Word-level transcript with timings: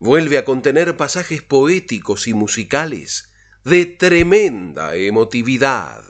vuelve 0.00 0.38
a 0.38 0.44
contener 0.44 0.96
pasajes 0.96 1.42
poéticos 1.42 2.26
y 2.26 2.34
musicales 2.34 3.30
de 3.62 3.86
tremenda 3.86 4.96
emotividad. 4.96 6.02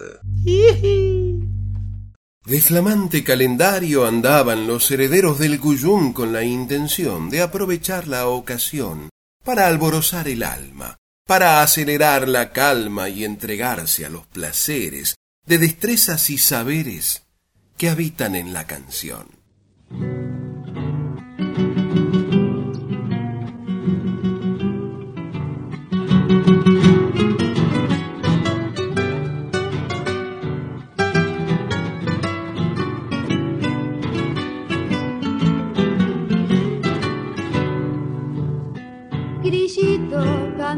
De 2.47 2.61
flamante 2.61 3.23
calendario 3.23 4.07
andaban 4.07 4.67
los 4.67 4.91
herederos 4.91 5.39
del 5.39 5.61
Cuyum 5.61 6.12
con 6.12 6.33
la 6.33 6.43
intención 6.43 7.29
de 7.29 7.43
aprovechar 7.43 8.09
la 8.09 8.29
ocasión 8.29 9.11
para 9.45 9.67
alborozar 9.67 10.29
el 10.29 10.43
alma, 10.43 10.97
para 11.27 11.62
acelerar 11.62 12.29
la 12.29 12.53
calma 12.53 13.09
y 13.09 13.25
entregarse 13.25 14.07
a 14.07 14.09
los 14.09 14.27
placeres 14.27 15.17
de 15.47 15.59
destrezas 15.59 16.31
y 16.31 16.39
saberes 16.39 17.25
que 17.77 17.89
habitan 17.89 18.37
en 18.37 18.53
la 18.53 18.67
canción. 18.67 19.27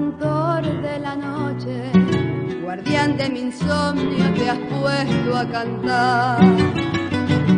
Cantor 0.02 0.62
de 0.82 0.98
la 0.98 1.14
noche, 1.14 1.92
guardián 2.62 3.16
de 3.16 3.30
mi 3.30 3.40
insomnio, 3.40 4.32
te 4.34 4.50
has 4.50 4.58
puesto 4.58 5.36
a 5.36 5.44
cantar. 5.46 6.40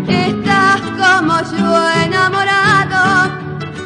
Estás 0.06 0.80
como 1.02 1.34
yo 1.56 1.90
enamorado 2.04 3.32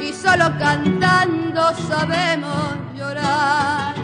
y 0.03 0.13
solo 0.13 0.47
cantando 0.59 1.63
sabemos 1.89 2.75
llorar. 2.97 3.95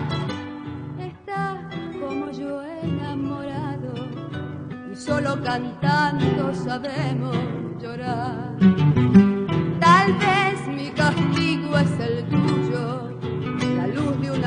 Estás 0.99 1.59
como 2.01 2.31
yo 2.31 2.63
enamorado 2.63 3.93
y 4.93 4.97
solo 4.97 5.43
cantando 5.43 6.55
sabemos 6.55 7.37
llorar. 7.81 8.57
Tal 9.81 10.13
vez 10.15 10.44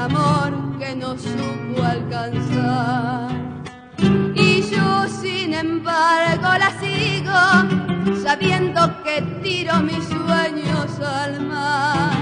amor 0.08 0.78
que 0.80 0.96
no 0.96 1.18
supo 1.18 1.84
alcanzar. 1.84 3.30
Y 4.36 4.62
yo 4.62 5.08
sin 5.08 5.54
embargo 5.54 6.50
la 6.64 6.72
sigo, 6.80 8.16
sabiendo 8.24 8.82
que 9.04 9.22
tiro 9.44 9.82
mis 9.82 10.04
sueños 10.06 11.00
al 11.00 11.46
mar. 11.46 12.14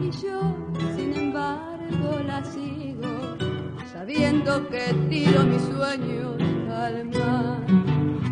Y 0.00 0.10
yo 0.10 0.38
sin 0.96 1.14
embargo 1.16 2.20
la 2.26 2.42
sigo, 2.44 3.36
sabiendo 3.92 4.68
que 4.68 4.94
tiro 5.08 5.44
mis 5.44 5.62
sueños 5.62 6.36
al 6.84 7.04
mar. 7.06 7.58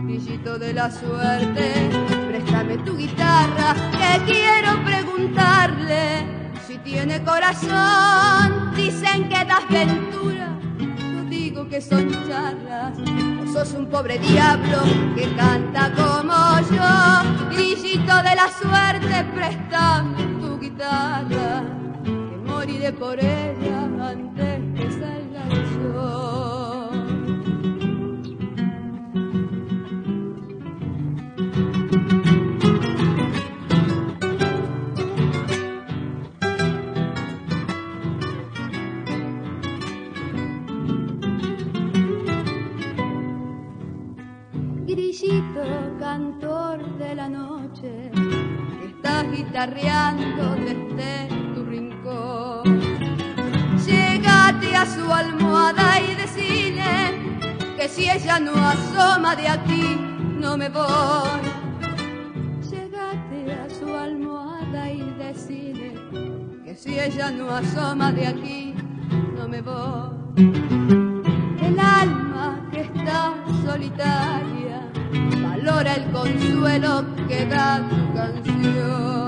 Grillito 0.04 0.58
de 0.58 0.72
la 0.72 0.90
suerte, 0.90 1.90
préstame 2.28 2.78
tu 2.78 2.96
guitarra, 2.96 3.74
que 3.92 4.32
quiero 4.32 4.82
preguntarle 4.84 6.37
tiene 6.84 7.22
corazón. 7.24 8.74
Dicen 8.76 9.28
que 9.28 9.44
das 9.44 9.68
ventura, 9.68 10.48
yo 10.78 11.24
digo 11.28 11.68
que 11.68 11.80
son 11.80 12.10
charlas. 12.26 12.98
O 13.42 13.52
sos 13.52 13.72
un 13.74 13.86
pobre 13.86 14.18
diablo 14.18 14.78
que 15.14 15.34
canta 15.34 15.92
como 15.92 16.60
yo. 16.70 17.50
Grillito 17.50 18.16
de 18.22 18.34
la 18.36 18.48
suerte, 18.60 19.24
préstame 19.34 20.22
tu 20.40 20.58
guitarra, 20.58 21.64
que 22.04 22.36
moriré 22.46 22.92
por 22.92 23.18
ella 23.18 23.88
antes 24.00 24.77
guitarreando 49.48 50.56
desde 50.56 51.28
tu 51.54 51.64
rincón. 51.64 52.80
Llegate 53.86 54.76
a 54.76 54.84
su 54.84 55.10
almohada 55.10 56.00
y 56.00 56.14
decile 56.16 57.74
que 57.76 57.88
si 57.88 58.10
ella 58.10 58.38
no 58.40 58.52
asoma 58.52 59.34
de 59.36 59.48
aquí, 59.48 59.96
no 60.38 60.58
me 60.58 60.68
voy. 60.68 61.40
Llegate 62.70 63.54
a 63.54 63.70
su 63.70 63.94
almohada 63.94 64.90
y 64.90 65.02
decile 65.18 65.94
que 66.64 66.74
si 66.74 67.00
ella 67.00 67.30
no 67.30 67.48
asoma 67.48 68.12
de 68.12 68.26
aquí, 68.26 68.74
no 69.34 69.48
me 69.48 69.62
voy. 69.62 70.10
El 71.62 71.80
alma 71.80 72.68
que 72.70 72.82
está 72.82 73.34
solitaria 73.64 74.90
valora 75.42 75.94
el 75.94 76.10
consuelo 76.10 77.04
que 77.26 77.46
da 77.46 77.80
tu 77.88 78.14
canción. 78.14 79.27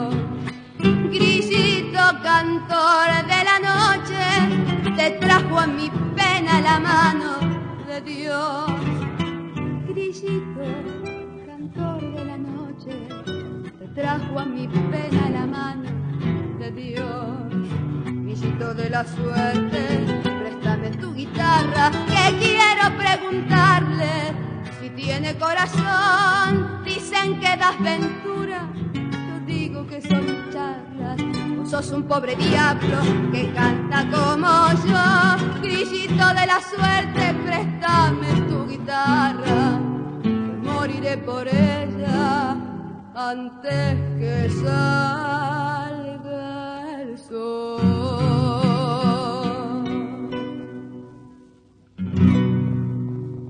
Cantor 2.10 3.24
de 3.28 3.44
la 3.44 3.60
noche, 3.60 4.96
te 4.96 5.10
trajo 5.12 5.60
a 5.60 5.66
mi 5.68 5.88
pena 6.16 6.60
la 6.60 6.80
mano 6.80 7.38
de 7.86 8.00
Dios. 8.00 8.66
Grillito 9.86 10.66
cantor 11.46 12.00
de 12.00 12.24
la 12.24 12.36
noche, 12.36 12.90
te 13.78 13.86
trajo 13.94 14.40
a 14.40 14.44
mi 14.44 14.66
pena 14.66 15.30
la 15.30 15.46
mano 15.46 15.88
de 16.58 16.72
Dios. 16.72 17.52
Grillito 18.04 18.74
de 18.74 18.90
la 18.90 19.04
suerte, 19.04 20.04
préstame 20.40 20.90
tu 20.90 21.14
guitarra, 21.14 21.92
que 22.08 22.38
quiero 22.38 22.96
preguntarle 22.98 24.34
si 24.80 24.90
tiene 24.90 25.36
corazón. 25.38 26.82
Dicen 26.84 27.38
que 27.38 27.56
das 27.56 27.80
ventura, 27.80 28.68
yo 28.92 29.46
digo 29.46 29.86
que 29.86 30.02
son 30.02 30.39
sos 31.82 31.92
un 31.92 32.02
pobre 32.02 32.36
diablo 32.36 32.98
que 33.32 33.52
canta 33.52 34.06
como 34.10 34.48
yo. 34.84 35.02
Grillito 35.62 36.26
de 36.38 36.46
la 36.46 36.60
suerte, 36.60 37.34
préstame 37.46 38.28
tu 38.48 38.66
guitarra, 38.68 39.80
moriré 40.62 41.16
por 41.18 41.48
ella 41.48 42.56
antes 43.14 43.96
que 44.18 44.50
salga 44.62 46.02
el 47.00 47.18
sol. 47.18 47.80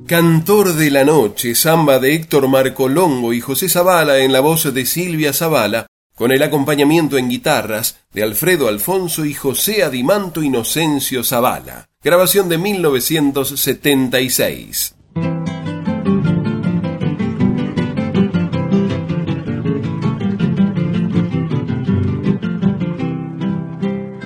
Cantor 0.07 0.75
de 0.75 0.91
la 0.91 1.05
Noche, 1.05 1.55
samba 1.55 1.99
de 1.99 2.15
Héctor 2.15 2.49
Marcolongo 2.49 3.33
y 3.33 3.41
José 3.41 3.69
Zavala 3.69 4.19
en 4.19 4.33
la 4.33 4.41
voz 4.41 4.73
de 4.75 4.85
Silvia 4.85 5.33
Zavala, 5.33 5.87
con 6.21 6.31
el 6.33 6.43
acompañamiento 6.43 7.17
en 7.17 7.31
guitarras 7.31 8.01
de 8.13 8.23
Alfredo 8.23 8.69
Alfonso 8.69 9.25
y 9.25 9.33
José 9.33 9.83
Adimanto 9.83 10.43
Inocencio 10.43 11.25
Zavala. 11.25 11.89
Grabación 12.05 12.51
de 12.51 12.59
1976. 12.59 14.95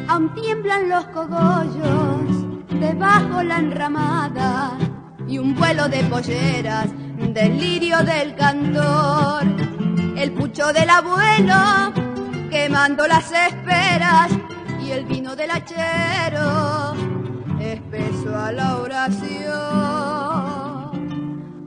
Aún 0.09 0.35
tiemblan 0.35 0.89
los 0.89 1.05
cogollos 1.05 2.81
debajo 2.81 3.41
la 3.45 3.61
enramada 3.61 4.77
y 5.29 5.39
un 5.39 5.55
vuelo 5.55 5.89
de 5.89 6.03
polleras, 6.03 6.89
delirio 7.33 8.03
del 8.03 8.35
cantor, 8.35 9.74
el 10.17 10.33
pucho 10.33 10.73
del 10.73 10.91
abuelo 10.91 11.93
quemando 12.51 13.07
las 13.07 13.31
esperas 13.33 14.31
y 14.81 14.91
el 14.91 15.05
vino 15.07 15.35
del 15.35 15.51
hachero 15.51 16.95
a 18.37 18.53
la 18.53 18.77
oración. 18.79 19.25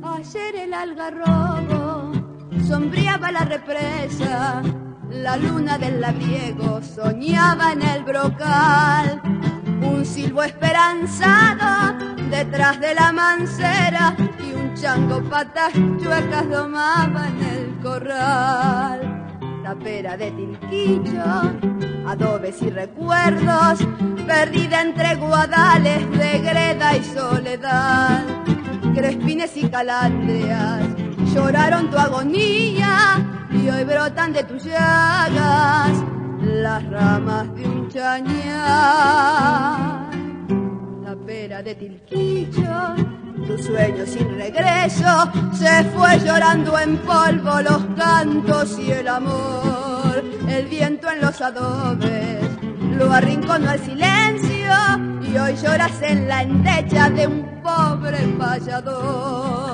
Ayer 0.03 0.55
el 0.55 0.73
algarrobo 0.73 2.11
sombreaba 2.67 3.31
la 3.31 3.45
represa, 3.45 4.63
la 5.09 5.37
luna 5.37 5.77
del 5.77 6.01
labriego 6.01 6.81
soñaba 6.81 7.73
en 7.73 7.81
el 7.81 8.03
brocal. 8.03 9.21
Un 9.81 10.05
silbo 10.05 10.43
esperanzado 10.43 11.97
detrás 12.29 12.79
de 12.79 12.93
la 12.93 13.11
mancera 13.11 14.15
y 14.39 14.53
un 14.53 14.73
chango 14.75 15.21
patas 15.29 15.73
chuecas 15.73 16.49
domaba 16.49 17.27
en 17.27 17.43
el 17.43 17.79
corral 17.81 19.17
pera 19.75 20.15
de 20.17 20.31
tilquillo, 20.31 21.23
adobes 22.07 22.61
y 22.61 22.69
recuerdos, 22.69 23.79
perdida 24.25 24.81
entre 24.81 25.15
guadales 25.15 26.09
de 26.11 26.39
greda 26.39 26.95
y 26.95 27.03
soledad. 27.03 28.23
Crespines 28.95 29.55
y 29.57 29.69
calandrias 29.69 31.06
lloraron 31.37 31.89
tu 31.91 31.97
agonía 31.97 33.23
y 33.51 33.69
hoy 33.69 33.83
brotan 33.83 34.33
de 34.33 34.43
tus 34.43 34.63
llagas 34.63 35.91
las 36.41 36.83
ramas 36.89 37.55
de 37.55 37.63
un 37.65 37.87
chañar. 37.89 38.47
La 41.05 41.15
pera 41.25 41.61
de 41.61 41.75
tilquillo 41.75 42.95
tu 43.45 43.55
sueño 43.57 44.03
sin 44.05 44.35
regreso 44.35 45.31
se 45.53 45.83
fue 45.95 46.19
llorando 46.25 46.77
en 46.79 46.97
polvo 46.97 47.61
los 47.61 47.85
cantos 47.95 48.79
y 48.79 48.91
el 48.91 49.07
amor. 49.07 50.23
El 50.49 50.65
viento 50.65 51.11
en 51.11 51.21
los 51.21 51.39
adobes 51.39 52.49
lo 52.97 53.11
arrinconó 53.11 53.69
al 53.69 53.79
silencio 53.79 54.73
y 55.21 55.37
hoy 55.37 55.55
lloras 55.55 56.01
en 56.01 56.27
la 56.27 56.41
endecha 56.41 57.11
de 57.11 57.27
un 57.27 57.61
pobre 57.61 58.17
payador. 58.39 59.66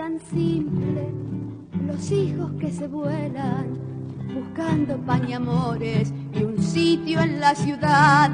Tan 0.00 0.18
simple 0.18 1.12
los 1.86 2.10
hijos 2.10 2.52
que 2.58 2.72
se 2.72 2.88
vuelan 2.88 3.78
buscando 4.34 4.96
pañamores 4.96 6.14
y 6.32 6.42
un 6.42 6.56
sitio 6.62 7.20
en 7.20 7.38
la 7.38 7.54
ciudad, 7.54 8.30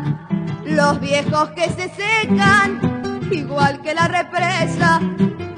los 0.65 1.01
viejos 1.01 1.49
que 1.57 1.69
se 1.71 1.89
secan 1.89 3.27
igual 3.33 3.83
que 3.83 3.95
la 3.95 4.07
represa 4.07 5.01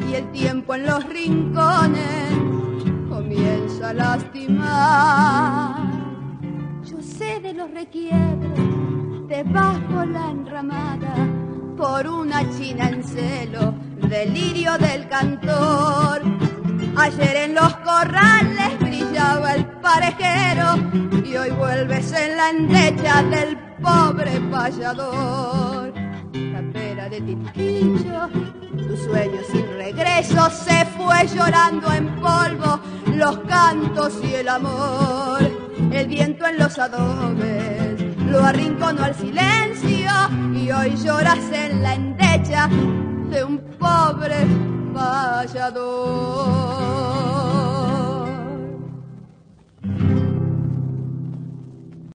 y 0.08 0.14
el 0.14 0.32
tiempo 0.32 0.76
en 0.76 0.86
los 0.86 1.04
rincones 1.04 2.30
comienza 3.10 3.90
a 3.90 3.92
lastimar. 3.92 5.76
Yo 6.90 7.02
sé 7.02 7.38
de 7.40 7.52
los 7.52 7.70
requiebros 7.70 9.28
debajo 9.28 10.06
la 10.06 10.30
enramada 10.30 11.14
por 11.76 12.08
una 12.08 12.48
china 12.56 12.88
en 12.88 13.04
celo, 13.04 13.74
delirio 14.08 14.76
del 14.78 15.08
cantor 15.08 16.22
Ayer 17.00 17.36
en 17.36 17.54
los 17.54 17.76
corrales 17.76 18.76
brillaba 18.80 19.54
el 19.54 19.64
parejero 19.66 20.74
y 21.24 21.36
hoy 21.36 21.50
vuelves 21.50 22.12
en 22.12 22.36
la 22.36 22.50
endecha 22.50 23.22
del 23.22 23.56
pobre 23.80 24.40
payador. 24.50 25.92
pera 26.72 27.08
de 27.08 27.20
tiquillo, 27.20 28.28
tu 28.76 28.96
sueño 28.96 29.40
sin 29.52 29.64
regreso 29.76 30.50
se 30.50 30.84
fue 30.86 31.28
llorando 31.28 31.92
en 31.92 32.08
polvo 32.16 32.80
los 33.14 33.38
cantos 33.46 34.18
y 34.24 34.34
el 34.34 34.48
amor. 34.48 35.38
El 35.92 36.08
viento 36.08 36.46
en 36.46 36.58
los 36.58 36.80
adobes 36.80 38.02
lo 38.26 38.42
arrinconó 38.42 39.04
al 39.04 39.14
silencio 39.14 40.10
y 40.52 40.70
hoy 40.72 40.96
lloras 40.96 41.44
en 41.52 41.80
la 41.80 41.94
endecha 41.94 42.68
de 43.30 43.44
un 43.44 43.58
pobre 43.78 44.46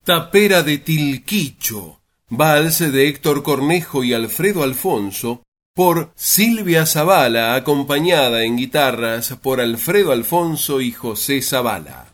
Tapera 0.04 0.64
de 0.64 0.78
Tilquicho, 0.80 2.02
vals 2.30 2.80
de 2.80 3.08
Héctor 3.08 3.44
Cornejo 3.44 4.04
y 4.04 4.14
Alfredo 4.14 4.64
Alfonso, 4.64 5.44
por 5.74 6.12
Silvia 6.16 6.86
Zavala, 6.86 7.56
acompañada 7.56 8.44
en 8.44 8.58
guitarras 8.58 9.38
por 9.42 9.62
Alfredo 9.62 10.12
Alfonso 10.12 10.82
y 10.82 10.92
José 10.92 11.42
Zavala. 11.42 12.08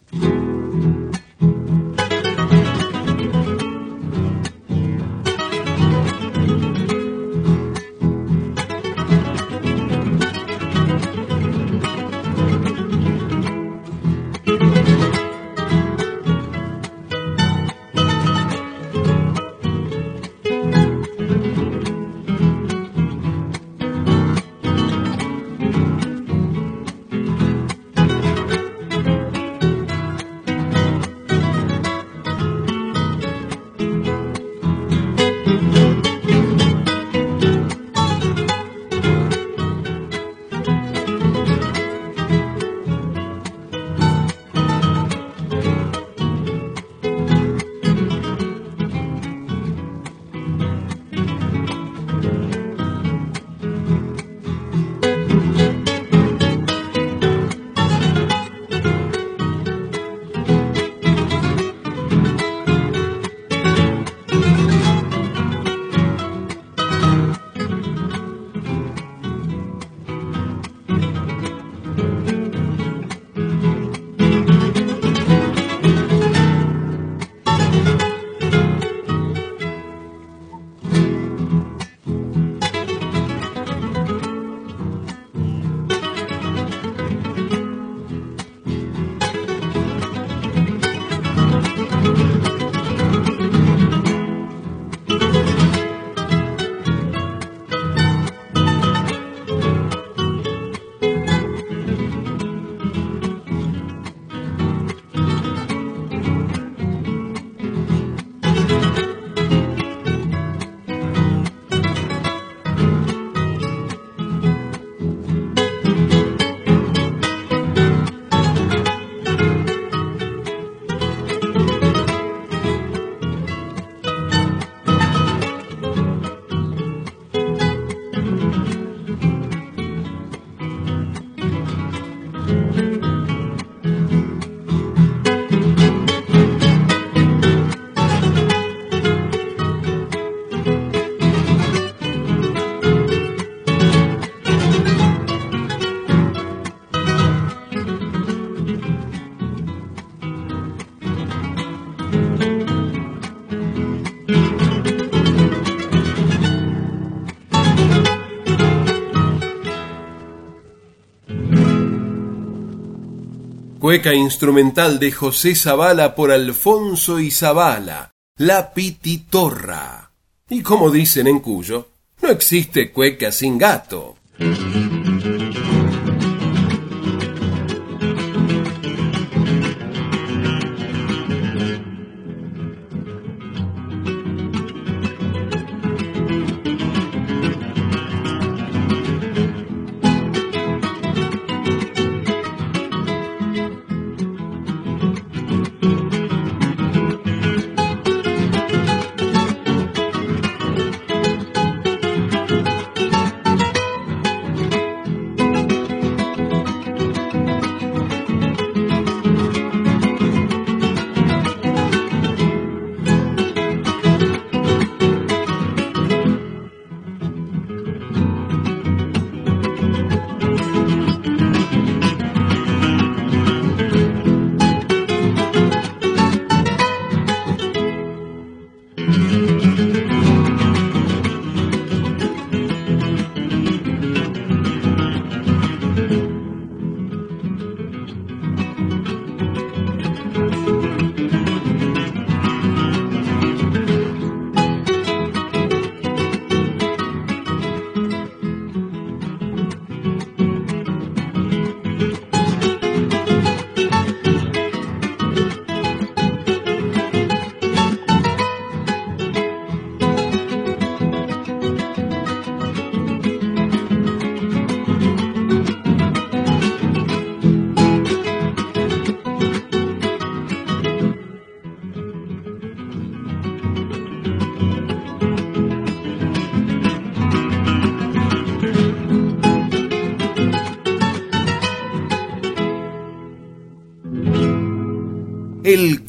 Cueca 163.89 164.13
instrumental 164.13 164.99
de 164.99 165.11
José 165.11 165.55
Zavala 165.55 166.13
por 166.13 166.31
Alfonso 166.31 167.19
y 167.19 167.31
Zavala, 167.31 168.11
La 168.37 168.71
Pititorra. 168.71 170.11
Y 170.47 170.61
como 170.61 170.91
dicen 170.91 171.25
en 171.25 171.39
Cuyo, 171.39 171.87
no 172.21 172.29
existe 172.29 172.91
cueca 172.91 173.31
sin 173.31 173.57
gato. 173.57 174.17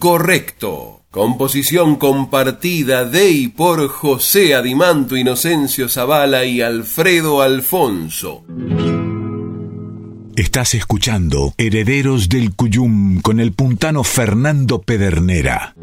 Correcto. 0.00 1.04
Composición 1.10 1.96
compartida 1.96 3.04
de 3.04 3.30
y 3.30 3.48
por 3.48 3.86
José 3.88 4.54
Adimanto 4.54 5.14
Inocencio 5.14 5.90
Zavala 5.90 6.46
y 6.46 6.62
Alfredo 6.62 7.42
Alfonso. 7.42 8.42
Estás 10.36 10.74
escuchando 10.74 11.52
Herederos 11.58 12.30
del 12.30 12.54
Cuyum 12.54 13.20
con 13.20 13.40
el 13.40 13.52
puntano 13.52 14.02
Fernando 14.02 14.80
Pedernera. 14.80 15.74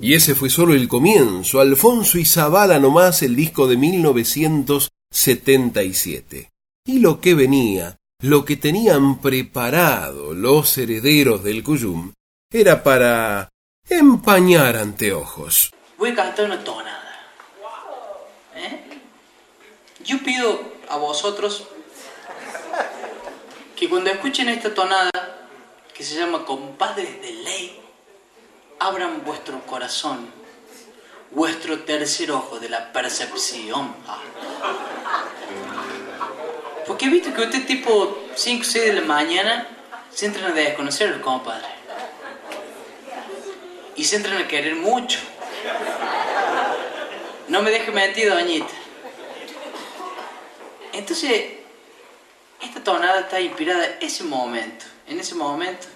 Y 0.00 0.14
ese 0.14 0.36
fue 0.36 0.48
solo 0.48 0.74
el 0.74 0.86
comienzo. 0.86 1.58
Alfonso 1.58 2.18
y 2.18 2.24
Zavala 2.24 2.78
nomás 2.78 3.24
el 3.24 3.34
disco 3.34 3.66
de 3.66 3.78
1977. 3.78 6.52
Y 6.86 7.00
lo 7.00 7.20
que 7.20 7.34
venía 7.34 7.98
lo 8.20 8.44
que 8.44 8.56
tenían 8.56 9.20
preparado 9.20 10.32
los 10.32 10.78
herederos 10.78 11.44
del 11.44 11.62
Cuyum 11.62 12.12
era 12.50 12.82
para 12.82 13.50
empañar 13.88 14.76
anteojos. 14.76 15.70
Voy 15.98 16.10
a 16.10 16.14
cantar 16.14 16.46
una 16.46 16.64
tonada. 16.64 17.26
¿Eh? 18.54 19.00
Yo 20.04 20.18
pido 20.22 20.60
a 20.88 20.96
vosotros 20.96 21.68
que 23.76 23.88
cuando 23.90 24.10
escuchen 24.10 24.48
esta 24.48 24.72
tonada, 24.72 25.10
que 25.92 26.02
se 26.02 26.14
llama 26.14 26.44
Compadres 26.46 27.20
de 27.20 27.32
Ley, 27.32 27.80
abran 28.78 29.24
vuestro 29.24 29.60
corazón, 29.66 30.30
vuestro 31.32 31.80
tercer 31.80 32.30
ojo 32.30 32.58
de 32.58 32.70
la 32.70 32.92
percepción. 32.92 33.94
Porque 36.86 37.06
he 37.06 37.08
visto 37.08 37.34
que 37.34 37.42
usted 37.42 37.66
tipo 37.66 38.16
5 38.34 38.62
o 38.62 38.64
6 38.64 38.84
de 38.84 38.92
la 38.92 39.00
mañana 39.02 39.66
se 40.12 40.26
entran 40.26 40.52
a 40.52 40.54
desconocer 40.54 41.12
al 41.12 41.20
compadre. 41.20 41.66
Y 43.96 44.04
se 44.04 44.16
entran 44.16 44.38
a 44.38 44.48
querer 44.48 44.76
mucho. 44.76 45.18
No 47.48 47.62
me 47.62 47.70
deje 47.70 47.90
mentir, 47.90 48.28
doñita. 48.28 48.72
Entonces, 50.92 51.52
esta 52.62 52.82
tonada 52.82 53.20
está 53.20 53.40
inspirada 53.40 53.84
en 53.84 53.96
ese 54.00 54.24
momento, 54.24 54.86
en 55.06 55.20
ese 55.20 55.34
momento. 55.34 55.86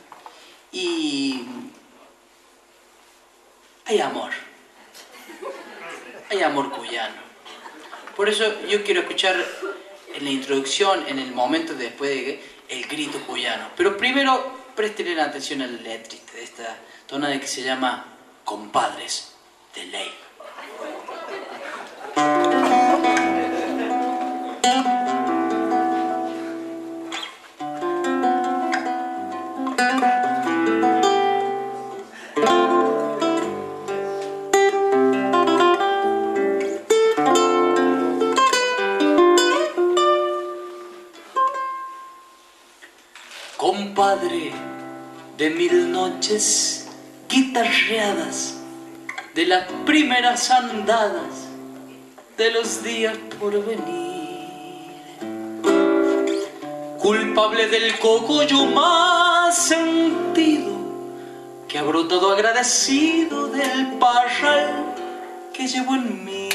Y 0.73 1.45
hay 3.87 4.01
amor. 4.01 4.31
Hay 6.31 6.43
amor 6.43 6.71
cuyano. 6.71 7.17
Por 8.17 8.29
eso 8.29 8.45
yo 8.69 8.85
quiero 8.85 9.01
escuchar 9.01 9.37
en 10.15 10.25
la 10.25 10.31
introducción, 10.31 11.05
en 11.09 11.19
el 11.19 11.33
momento 11.33 11.75
después 11.75 12.11
de 12.11 12.43
el 12.69 12.87
grito 12.87 13.19
cuyano. 13.27 13.69
Pero 13.77 13.97
primero 13.97 14.59
presten 14.75 15.19
atención 15.19 15.63
al 15.63 15.83
letrista 15.83 16.33
de 16.35 16.43
esta 16.43 16.79
tonada 17.07 17.39
que 17.41 17.47
se 17.47 17.63
llama 17.63 18.07
Compadres 18.45 19.35
de 19.75 19.85
Ley. 19.87 20.11
De 45.41 45.49
mil 45.49 45.91
noches 45.91 46.87
guitarreadas, 47.27 48.57
de 49.35 49.47
las 49.47 49.73
primeras 49.87 50.51
andadas 50.51 51.49
de 52.37 52.51
los 52.51 52.83
días 52.83 53.17
por 53.39 53.53
venir. 53.65 54.91
Culpable 56.99 57.69
del 57.69 57.99
cogollo 57.99 58.67
más 58.67 59.57
sentido 59.57 60.75
que 61.67 61.79
ha 61.79 61.85
brotado 61.85 62.33
agradecido 62.33 63.47
del 63.49 63.93
parral 63.99 64.95
que 65.55 65.67
llevo 65.67 65.95
en 65.95 66.23
mí. 66.23 66.49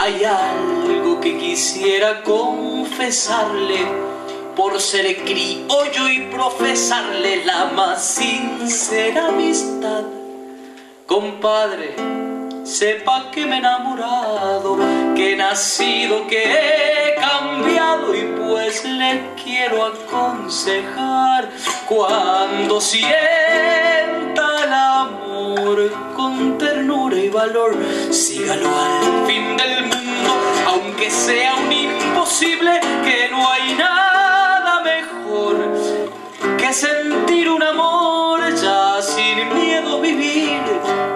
Hay 0.00 0.24
algo 0.24 1.20
que 1.20 1.38
quisiera 1.38 2.24
confesarle 2.24 4.17
por 4.58 4.80
ser 4.80 5.18
criollo 5.18 6.08
y 6.08 6.22
profesarle 6.32 7.44
la 7.44 7.66
más 7.66 8.04
sincera 8.04 9.28
amistad. 9.28 10.02
Compadre, 11.06 11.94
sepa 12.64 13.30
que 13.30 13.46
me 13.46 13.54
he 13.54 13.58
enamorado, 13.58 14.76
que 15.14 15.32
he 15.32 15.36
nacido, 15.36 16.26
que 16.26 16.42
he 16.42 17.14
cambiado 17.20 18.12
y 18.16 18.22
pues 18.36 18.84
le 18.84 19.22
quiero 19.40 19.86
aconsejar 19.86 21.50
cuando 21.88 22.80
sienta 22.80 23.14
el 24.64 24.72
amor 24.72 25.92
con 26.16 26.58
ternura 26.58 27.16
y 27.16 27.28
valor, 27.28 27.76
sígalo 28.10 28.68
al 28.76 29.24
fin 29.24 29.56
del 29.56 29.82
mundo, 29.82 30.30
aunque 30.66 31.08
sea 31.12 31.54
un 31.54 31.72
imposible 31.72 32.80
que 33.04 33.28
no 33.30 33.48
hay 33.48 33.74
nada 33.74 34.07
sentir 36.72 37.48
un 37.48 37.62
amor 37.62 38.40
ya 38.54 39.00
sin 39.00 39.54
miedo 39.54 40.00
vivir 40.00 40.60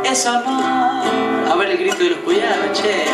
es 0.05 0.27
amar. 0.27 1.05
A 1.51 1.55
ver 1.57 1.71
el 1.71 1.79
grito 1.79 1.99
de 1.99 2.11
los 2.11 2.19
cuyanos, 2.21 2.81
che. 2.81 3.05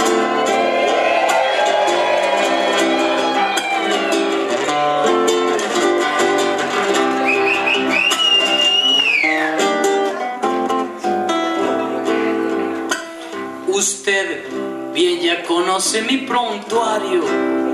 Usted 13.67 14.45
bien 14.93 15.21
ya 15.21 15.43
conoce 15.45 16.03
mi 16.03 16.19
prontuario 16.19 17.23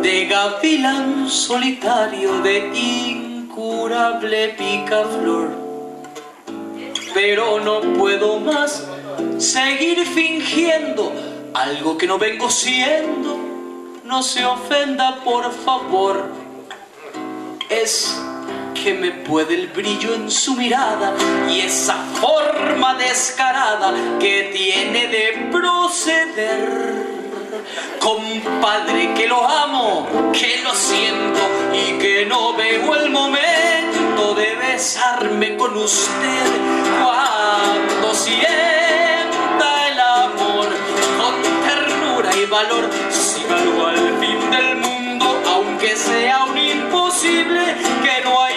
de 0.02 0.26
gavilán 0.26 1.30
solitario 1.30 2.40
de 2.42 2.70
picaflor. 4.56 5.50
Pero 7.12 7.60
no 7.60 7.80
puedo 7.98 8.40
más 8.40 8.86
seguir 9.38 10.06
fingiendo 10.06 11.12
algo 11.52 11.96
que 11.96 12.06
no 12.06 12.18
vengo 12.18 12.50
siendo. 12.50 13.38
No 14.04 14.22
se 14.22 14.44
ofenda, 14.44 15.20
por 15.24 15.52
favor. 15.52 16.30
Es 17.68 18.20
que 18.74 18.94
me 18.94 19.10
puede 19.12 19.54
el 19.54 19.68
brillo 19.68 20.14
en 20.14 20.30
su 20.30 20.54
mirada 20.54 21.14
y 21.48 21.60
esa 21.60 21.96
forma 22.20 22.94
descarada 22.94 23.94
que 24.18 24.50
tiene 24.52 25.08
de 25.08 25.48
proceder. 25.50 27.13
Compadre, 27.98 29.14
que 29.14 29.26
lo 29.26 29.46
amo, 29.48 30.06
que 30.32 30.60
lo 30.62 30.74
siento 30.74 31.40
y 31.72 31.98
que 31.98 32.26
no 32.26 32.54
veo 32.54 32.94
el 32.94 33.10
momento 33.10 34.34
de 34.34 34.54
besarme 34.56 35.56
con 35.56 35.76
usted 35.76 36.46
cuando 37.02 38.14
sienta 38.14 39.88
el 39.88 40.00
amor 40.00 40.68
con 41.20 41.34
ternura 41.66 42.36
y 42.36 42.44
valor. 42.46 42.90
Sígalo 43.10 43.86
al 43.86 44.18
fin 44.20 44.50
del 44.50 44.76
mundo, 44.76 45.42
aunque 45.46 45.96
sea 45.96 46.44
un 46.44 46.58
imposible, 46.58 47.76
que 48.02 48.24
no 48.24 48.42
hay 48.42 48.53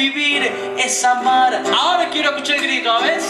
vivir 0.00 0.50
es 0.78 1.04
amar. 1.04 1.62
Ahora 1.78 2.08
quiero 2.08 2.30
escuchar 2.30 2.56
el 2.56 2.62
grito, 2.62 2.90
a 2.90 3.00
ver. 3.00 3.20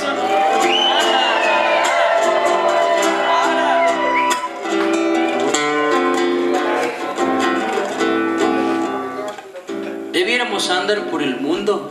Debiéramos 10.13 10.71
andar 10.71 11.11
por 11.11 11.23
el 11.23 11.41
mundo 11.41 11.91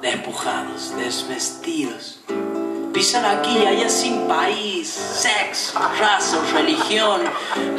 despojados, 0.00 0.94
desvestidos, 0.96 2.20
pisar 2.92 3.26
aquí 3.26 3.58
y 3.58 3.66
allá 3.66 3.88
sin 3.88 4.28
país, 4.28 4.88
sexo, 4.88 5.78
raza 5.98 6.38
religión, 6.52 7.22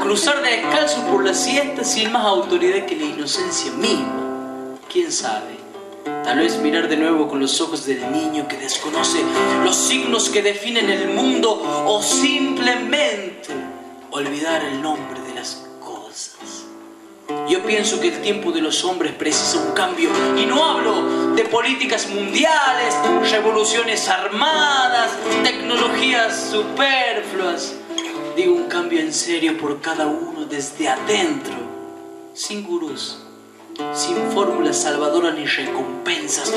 cruzar 0.02 0.42
descalzo 0.42 1.02
por 1.04 1.24
la 1.24 1.34
siesta 1.34 1.84
sin 1.86 2.12
más 2.12 2.26
autoridad 2.26 2.86
que 2.86 2.96
la 2.98 3.06
inocencia 3.06 3.72
misma. 3.72 4.78
¿Quién 4.92 5.12
sabe? 5.12 5.59
Tal 6.24 6.40
vez 6.40 6.60
mirar 6.60 6.88
de 6.88 6.98
nuevo 6.98 7.28
con 7.28 7.40
los 7.40 7.60
ojos 7.62 7.86
del 7.86 8.12
niño 8.12 8.48
que 8.48 8.58
desconoce 8.58 9.24
los 9.64 9.76
signos 9.76 10.30
que 10.30 10.42
definen 10.42 10.90
el 10.90 11.10
mundo 11.10 11.52
o 11.88 12.02
simplemente 12.02 13.48
olvidar 14.12 14.64
el 14.64 14.82
nombre 14.82 15.22
de 15.22 15.36
las 15.36 15.66
cosas. 15.80 16.66
Yo 17.48 17.64
pienso 17.64 18.00
que 18.00 18.10
el 18.10 18.22
tiempo 18.22 18.52
de 18.52 18.62
los 18.62 18.84
hombres 18.84 19.14
precisa 19.14 19.60
un 19.60 19.74
cambio 19.74 20.10
y 20.38 20.46
no 20.46 20.64
hablo 20.64 21.34
de 21.36 21.46
políticas 21.46 22.08
mundiales, 22.10 22.96
revoluciones 23.32 24.08
armadas, 24.10 25.12
tecnologías 25.44 26.50
superfluas. 26.52 27.76
Digo 28.36 28.56
un 28.56 28.66
cambio 28.66 29.00
en 29.00 29.14
serio 29.14 29.58
por 29.58 29.80
cada 29.82 30.08
uno 30.08 30.46
desde 30.46 30.90
adentro, 30.90 31.56
sin 32.34 32.64
gurús, 32.64 33.20
sin 33.94 34.32
fórmulas 34.32 34.82
salvadoras 34.82 35.34
ni 35.36 35.46
recompensas. 35.46 36.52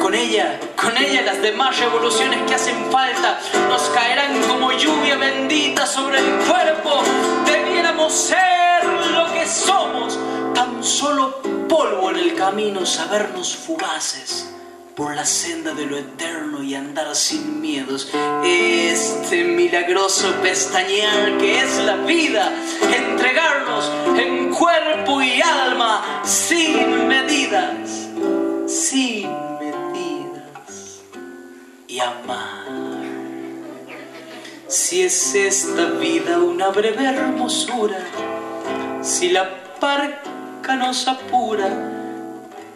Con 0.00 0.14
ella, 0.14 0.60
con 0.76 0.96
ella 0.96 1.22
las 1.22 1.42
demás 1.42 1.78
revoluciones 1.78 2.40
que 2.48 2.54
hacen 2.54 2.90
falta 2.90 3.38
nos 3.68 3.82
caerán 3.90 4.40
como 4.48 4.72
lluvia 4.72 5.16
bendita 5.16 5.86
sobre 5.86 6.18
el 6.18 6.38
cuerpo. 6.46 7.02
Debiéramos 7.46 8.12
ser 8.12 8.84
lo 8.84 9.32
que 9.32 9.46
somos, 9.46 10.18
tan 10.54 10.82
solo 10.82 11.40
polvo 11.68 12.10
en 12.10 12.16
el 12.16 12.34
camino, 12.34 12.86
sabernos 12.86 13.56
fugaces 13.56 14.57
por 14.98 15.14
la 15.14 15.24
senda 15.24 15.74
de 15.74 15.86
lo 15.86 15.96
eterno 15.96 16.60
y 16.60 16.74
andar 16.74 17.14
sin 17.14 17.60
miedos. 17.60 18.10
Este 18.44 19.44
milagroso 19.44 20.28
pestañear 20.42 21.38
que 21.38 21.60
es 21.60 21.78
la 21.84 21.94
vida, 21.98 22.52
entregarnos 22.82 23.88
en 24.18 24.52
cuerpo 24.52 25.22
y 25.22 25.40
alma 25.40 26.20
sin 26.24 27.06
medidas, 27.06 28.08
sin 28.66 29.30
medidas 29.60 31.02
y 31.86 32.00
amar. 32.00 32.66
Si 34.66 35.02
es 35.02 35.32
esta 35.36 35.90
vida 35.90 36.40
una 36.40 36.70
breve 36.70 37.04
hermosura, 37.04 38.00
si 39.00 39.30
la 39.30 39.62
parca 39.78 40.74
nos 40.74 41.06
apura, 41.06 41.97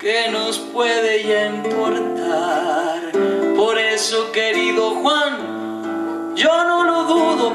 ¿qué 0.02 0.28
nos 0.30 0.58
puede 0.58 1.22
ya 1.22 1.46
importar? 1.46 3.12
Por 3.54 3.78
eso, 3.78 4.32
querido 4.32 4.96
Juan, 4.96 6.34
yo 6.34 6.64
no 6.64 6.82
lo 6.82 7.04
dudo, 7.04 7.48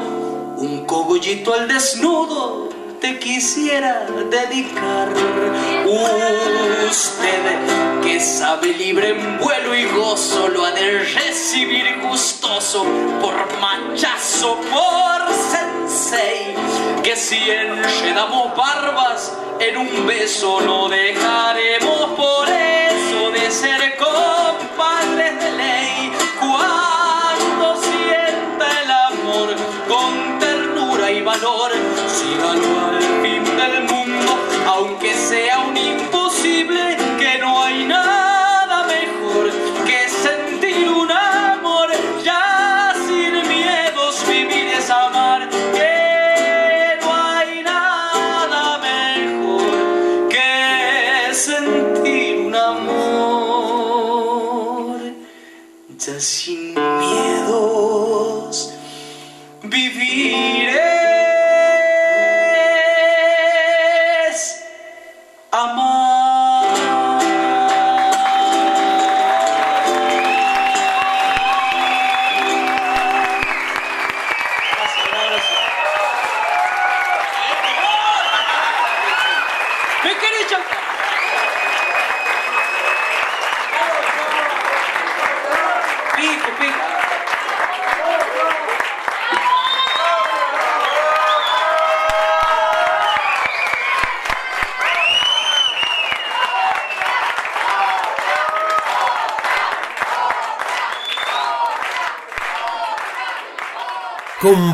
un 0.55 0.85
cogollito 0.85 1.53
al 1.53 1.67
desnudo 1.67 2.69
te 3.01 3.19
quisiera 3.19 4.07
dedicar. 4.29 5.09
Usted 6.89 8.01
que 8.01 8.19
sabe 8.21 8.67
libre 8.73 9.09
en 9.09 9.39
vuelo 9.39 9.75
y 9.75 9.83
gozo 9.85 10.47
lo 10.47 10.65
ha 10.65 10.71
de 10.71 10.99
recibir 10.99 11.99
gustoso 12.01 12.85
por 13.21 13.35
machazo, 13.59 14.57
por 14.71 15.33
sensei. 15.51 16.55
Que 17.03 17.15
si 17.15 17.37
enredamos 17.51 18.55
barbas 18.55 19.33
en 19.59 19.77
un 19.77 20.07
beso 20.07 20.61
no 20.61 20.87
dejaremos 20.87 21.56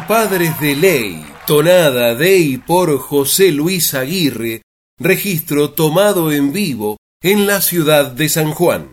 Compadres 0.06 0.60
de 0.60 0.76
Ley, 0.76 1.26
tonada 1.48 2.14
de 2.14 2.38
y 2.38 2.58
por 2.58 3.00
José 3.00 3.54
Luis 3.54 3.94
Aguirre, 3.94 4.62
registro 5.00 5.72
tomado 5.72 6.34
en 6.34 6.52
vivo 6.52 6.98
en 7.22 7.48
la 7.48 7.62
ciudad 7.62 8.12
de 8.12 8.28
San 8.28 8.52
Juan. 8.52 8.93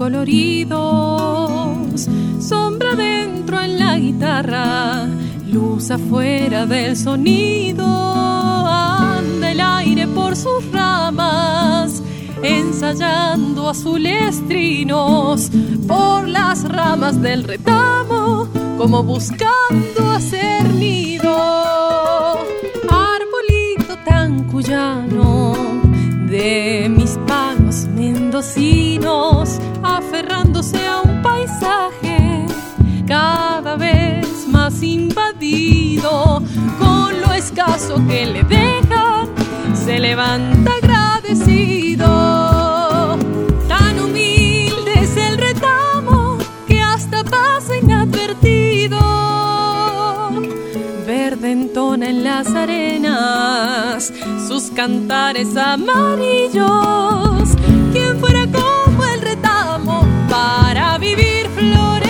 Coloridos, 0.00 0.80
sombra 2.40 2.94
dentro 2.94 3.60
en 3.60 3.78
la 3.78 3.98
guitarra 3.98 5.06
luz 5.52 5.90
afuera 5.90 6.64
del 6.64 6.96
sonido, 6.96 7.84
anda 7.84 9.52
el 9.52 9.60
aire 9.60 10.08
por 10.08 10.34
sus 10.36 10.64
ramas, 10.72 12.02
ensayando 12.42 13.68
azules 13.68 14.42
trinos 14.48 15.50
por 15.86 16.26
las 16.26 16.66
ramas 16.66 17.20
del 17.20 17.44
retamo, 17.44 18.48
como 18.78 19.02
buscando 19.02 20.12
hacer 20.16 20.64
nido. 20.76 21.30
Arbolito 22.88 23.98
tan 24.06 24.44
cuyano 24.44 25.52
de 26.30 26.88
mis 26.88 27.18
pagos 27.26 27.86
mendocinos, 27.94 29.60
aferrándose 30.50 30.86
a 30.86 31.00
un 31.02 31.22
paisaje 31.22 32.46
cada 33.06 33.76
vez 33.76 34.46
más 34.48 34.82
invadido 34.82 36.42
con 36.78 37.20
lo 37.20 37.32
escaso 37.32 37.96
que 38.08 38.26
le 38.26 38.42
dejan, 38.44 39.28
se 39.74 39.98
levanta 39.98 40.72
agradecido. 40.82 42.06
Tan 43.68 44.00
humilde 44.00 44.92
es 45.00 45.16
el 45.16 45.38
retamo 45.38 46.38
que 46.66 46.80
hasta 46.80 47.24
pasa 47.24 47.76
inadvertido. 47.76 48.98
Verde 51.06 51.52
entona 51.52 52.08
en 52.10 52.24
las 52.24 52.48
arenas 52.48 54.12
sus 54.46 54.70
cantares 54.70 55.56
amarillos. 55.56 56.70
¿Quién 57.92 58.18
fuera 58.20 58.46
como 60.30 60.42
el 60.42 60.70
retamo 60.70 60.70
para 60.70 60.98
vivir 60.98 61.48
flores? 61.48 62.00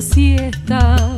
siesta. 0.00 1.17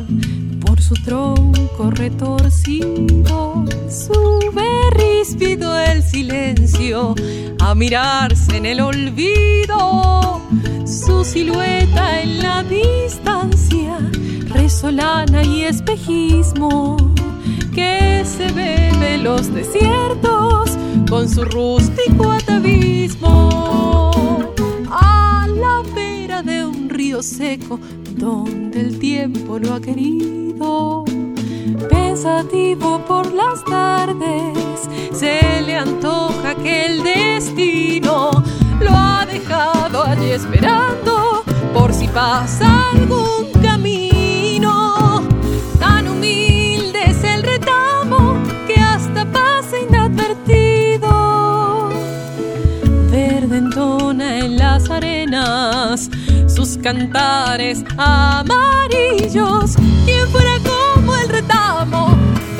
su 0.93 1.03
tronco 1.03 1.89
retorcido, 1.91 3.63
sube 3.89 4.89
ríspido 4.91 5.79
el 5.79 6.03
silencio 6.03 7.15
a 7.61 7.73
mirarse 7.73 8.57
en 8.57 8.65
el 8.65 8.81
olvido, 8.81 10.41
su 10.85 11.23
silueta 11.23 12.21
en 12.21 12.39
la 12.39 12.61
distancia, 12.63 13.99
resolana 14.49 15.43
y 15.43 15.61
espejismo 15.61 16.97
que 17.73 18.25
se 18.25 18.51
ve 18.51 19.17
los 19.17 19.53
desiertos 19.53 20.71
con 21.09 21.29
su 21.29 21.45
rústico 21.45 22.31
atavismo 22.31 23.93
a 24.89 25.47
la 25.47 25.83
vera 25.95 26.43
de 26.43 26.65
un 26.65 26.89
río 26.89 27.23
seco 27.23 27.79
donde 28.17 28.81
el 28.81 28.99
tiempo 28.99 29.57
lo 29.57 29.75
ha 29.75 29.79
querido. 29.79 30.50
Pensativo 31.89 33.03
por 33.07 33.33
las 33.33 33.63
tardes, 33.65 34.87
se 35.11 35.59
le 35.65 35.75
antoja 35.75 36.53
que 36.53 36.85
el 36.85 37.01
destino 37.01 38.29
lo 38.79 38.91
ha 38.91 39.25
dejado 39.25 40.03
allí 40.03 40.29
esperando 40.29 41.43
por 41.73 41.91
si 41.91 42.07
pasa 42.09 42.91
algún 42.91 43.51
camino. 43.63 45.23
Tan 45.79 46.07
humilde 46.07 47.05
es 47.07 47.23
el 47.23 47.41
retamo 47.41 48.35
que 48.67 48.75
hasta 48.75 49.25
pasa 49.31 49.79
inadvertido. 49.79 51.09
Verde 53.09 53.57
entona 53.57 54.37
en 54.45 54.57
las 54.57 54.91
arenas 54.91 56.11
sus 56.45 56.77
cantares 56.77 57.83
amarillos. 57.97 59.75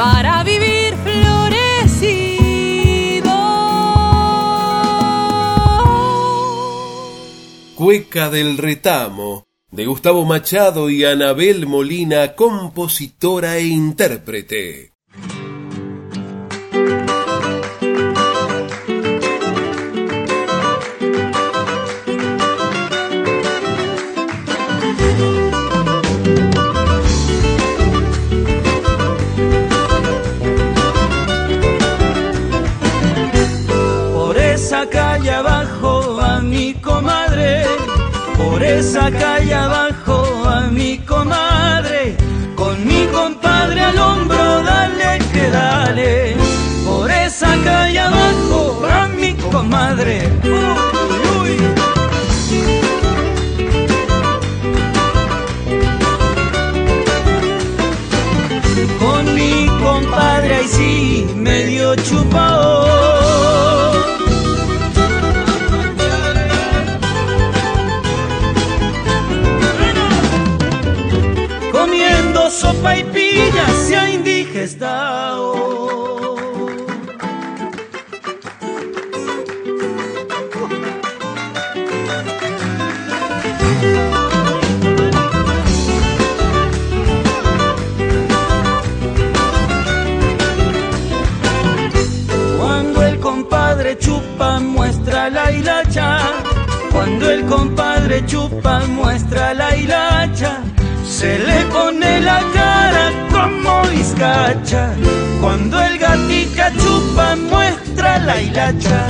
Para 0.01 0.43
vivir 0.43 0.95
florecido. 1.03 1.31
Cueca 7.75 8.31
del 8.31 8.57
retamo 8.57 9.45
de 9.69 9.85
Gustavo 9.85 10.25
Machado 10.25 10.89
y 10.89 11.05
Anabel 11.05 11.67
Molina, 11.67 12.33
compositora 12.33 13.57
e 13.57 13.67
intérprete. 13.67 14.90
Esa 38.81 39.11
calle 39.11 39.53
abajo 39.53 40.17
a 40.43 40.61
mi 40.71 40.97
comadre, 41.11 42.17
con 42.55 42.75
mi 42.83 43.05
compadre 43.17 43.79
al 43.79 43.97
hombro, 43.99 44.63
dale 44.63 45.19
que 45.33 45.45
dale. 45.51 46.35
Por 46.87 47.11
esa 47.11 47.51
calle 47.63 47.99
abajo 47.99 48.81
a 48.99 49.07
mi 49.19 49.33
comadre. 49.53 50.17
Con 59.03 59.23
mi 59.35 59.67
compadre 59.83 60.55
ahí 60.55 60.67
sí 60.67 61.27
medio 61.35 61.95
chupado 62.07 62.50
sopa 72.81 72.97
y 72.97 73.03
pilla 73.03 73.67
se 73.87 73.95
ha 73.95 74.09
muestra 108.41 108.71
la 108.71 108.71
hilacha. 108.71 109.07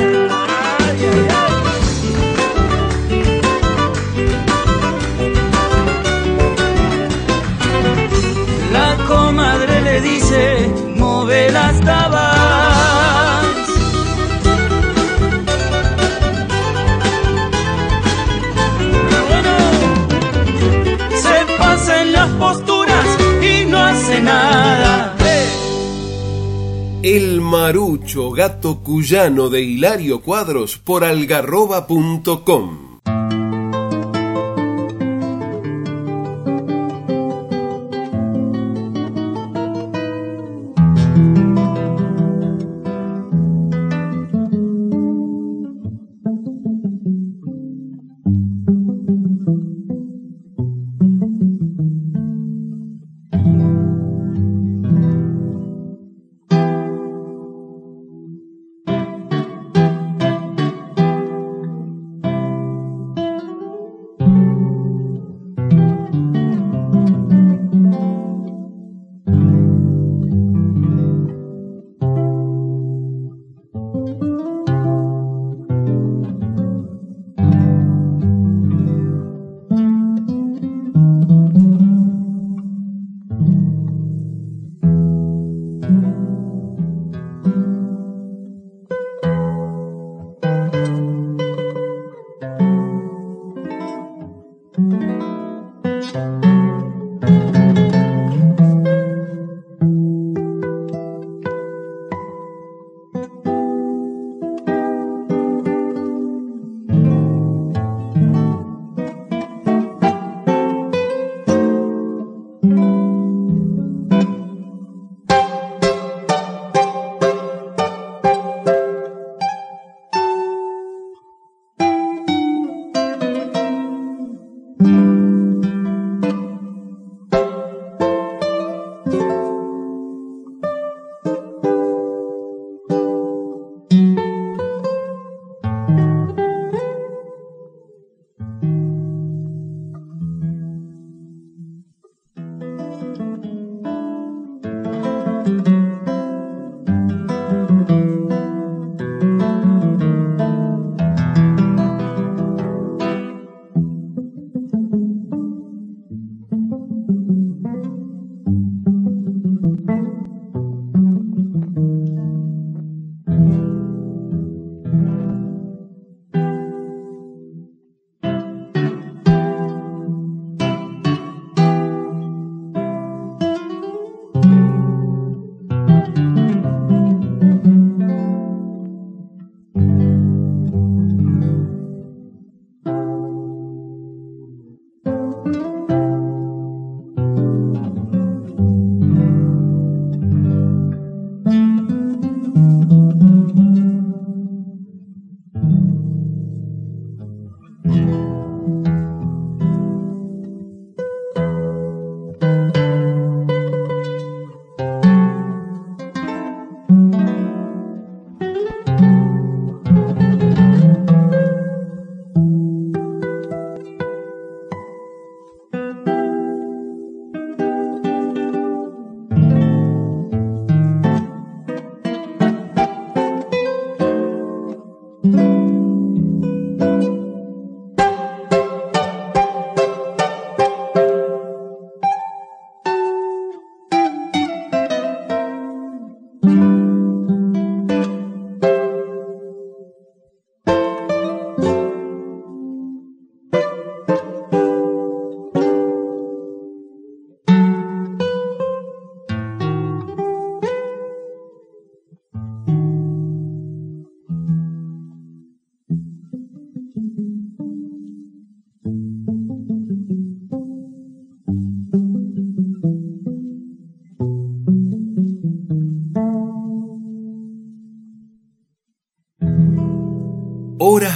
La 8.71 8.97
comadre 9.07 9.81
te 9.81 10.01
las 11.51 11.81
dabas. 11.81 13.45
Bueno, 19.29 19.55
se 21.15 21.57
pasan 21.57 22.11
las 22.13 22.29
posturas 22.29 23.05
y 23.41 23.65
no 23.65 23.77
hace 23.79 24.21
nada. 24.21 25.20
El 27.13 27.41
Marucho, 27.41 28.31
gato 28.31 28.79
cuyano 28.79 29.49
de 29.49 29.61
Hilario 29.61 30.21
Cuadros 30.21 30.77
por 30.77 31.03
algarroba.com. 31.03 32.90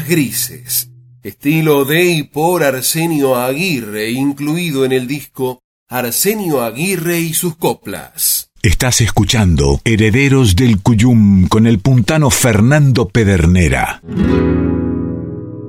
Grises, 0.08 0.92
estilo 1.24 1.84
de 1.84 2.06
y 2.06 2.24
por 2.24 2.64
Arsenio 2.64 3.36
Aguirre, 3.36 4.12
incluido 4.12 4.86
en 4.86 4.92
el 4.92 5.08
disco 5.08 5.62
Arsenio 5.90 6.62
Aguirre 6.62 7.20
y 7.20 7.34
sus 7.34 7.56
coplas. 7.56 8.52
Estás 8.62 9.02
escuchando 9.02 9.80
Herederos 9.84 10.56
del 10.56 10.82
Cuyum 10.82 11.48
con 11.48 11.66
el 11.66 11.80
puntano 11.80 12.30
Fernando 12.30 13.08
Pedernera. 13.08 14.02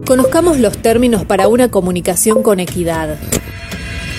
Conozcamos 0.07 0.61
los 0.61 0.77
términos 0.83 1.25
para 1.25 1.49
una 1.49 1.70
comunicación 1.70 2.42
con 2.42 2.61
equidad. 2.61 3.18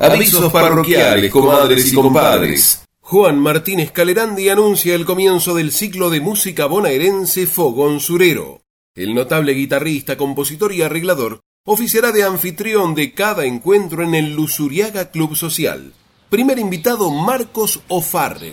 Avisos 0.00 0.52
parroquiales, 0.52 1.32
comadres 1.32 1.92
y 1.92 1.96
compadres. 1.96 2.84
Juan 3.00 3.40
Martínez 3.40 3.90
Calerandi 3.90 4.48
anuncia 4.50 4.94
el 4.94 5.06
comienzo 5.06 5.54
del 5.54 5.72
ciclo 5.72 6.10
de 6.10 6.20
música 6.20 6.66
bonaerense 6.66 7.46
Fogón 7.46 8.00
Surero. 8.00 8.60
El 8.94 9.14
notable 9.14 9.54
guitarrista, 9.54 10.18
compositor 10.18 10.74
y 10.74 10.82
arreglador 10.82 11.40
oficiará 11.64 12.12
de 12.12 12.24
anfitrión 12.24 12.94
de 12.94 13.14
cada 13.14 13.46
encuentro 13.46 14.02
en 14.02 14.14
el 14.14 14.34
Lusuriaga 14.34 15.10
Club 15.10 15.34
Social. 15.36 15.94
Primer 16.30 16.58
invitado 16.58 17.10
Marcos 17.10 17.80
O'Farrell. 17.88 18.52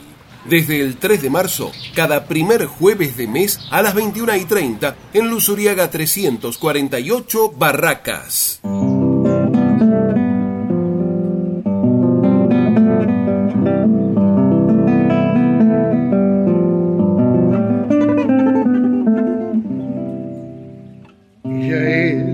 Desde 0.49 0.79
el 0.79 0.95
3 0.95 1.23
de 1.23 1.29
marzo, 1.29 1.73
cada 1.93 2.25
primer 2.25 2.67
jueves 2.67 3.17
de 3.17 3.27
mes 3.27 3.59
a 3.69 3.81
las 3.81 3.93
21 3.93 4.33
y 4.37 4.45
30 4.45 4.95
en 5.13 5.29
Lusuriaga 5.29 5.89
348 5.89 7.51
Barracas. 7.57 8.61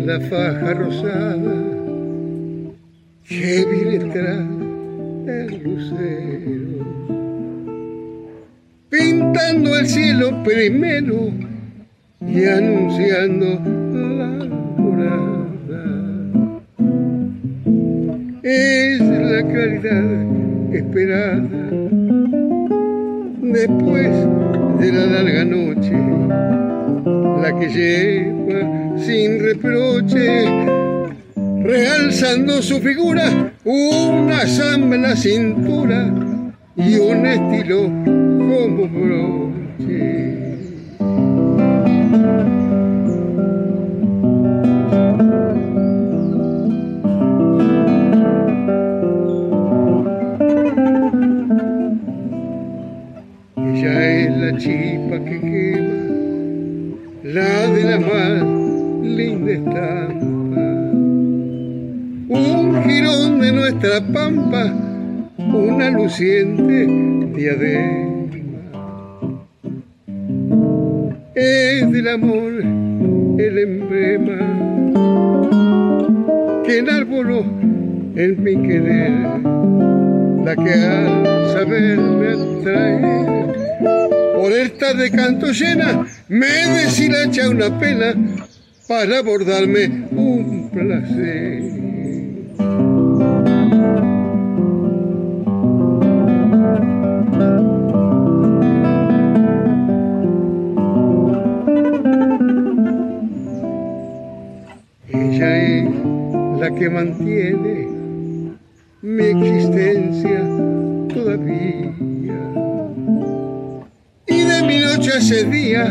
la 0.03 0.19
faja 0.29 0.73
rosada 0.73 1.60
primero 10.61 11.31
y 12.21 12.45
anunciando 12.45 13.47
la 14.19 14.27
morada. 14.77 15.47
Es 18.43 19.01
la 19.01 19.41
claridad 19.41 20.05
esperada 20.71 21.41
después 23.41 24.11
de 24.81 24.91
la 24.91 25.05
larga 25.07 25.45
noche, 25.45 25.97
la 27.41 27.59
que 27.59 27.67
lleva 27.67 28.97
sin 28.99 29.39
reproche, 29.39 30.45
realzando 31.63 32.61
su 32.61 32.79
figura, 32.81 33.51
una 33.65 34.45
samba 34.45 34.95
en 34.95 35.01
la 35.01 35.15
cintura 35.15 36.13
y 36.75 36.99
un 36.99 37.25
estilo 37.25 37.81
como 38.37 38.87
broche. 38.87 40.40
Pampa, 63.99 64.73
una 65.37 65.89
luciente 65.89 66.85
diadema. 67.33 68.10
Del 71.91 72.07
amor 72.07 72.53
el 73.37 73.57
emblema 73.57 74.37
que 76.63 76.77
enarboló 76.77 77.41
en 78.15 78.41
mi 78.41 78.55
querer, 78.65 79.11
la 80.45 80.55
que 80.55 80.73
al 80.73 81.51
saber 81.51 81.97
me 81.99 82.29
atrae. 82.29 83.01
Por 84.35 84.53
esta 84.53 84.93
de 84.93 85.11
canto 85.11 85.51
llena 85.51 86.07
me 86.29 86.47
deshilacha 86.47 87.49
una 87.49 87.77
pena 87.77 88.15
para 88.87 89.19
abordarme 89.19 90.07
un 90.11 90.69
placer. 90.71 91.80
Que 106.81 106.89
mantiene 106.89 107.87
mi 109.03 109.23
existencia 109.23 110.41
todavía. 111.13 111.93
Y 114.25 114.41
de 114.41 114.63
mi 114.63 114.79
noche 114.79 115.11
a 115.13 115.17
ese 115.19 115.43
día, 115.43 115.85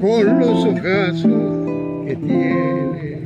con 0.00 0.40
los 0.40 0.64
ojazos 0.64 1.64
tiene. 2.26 3.20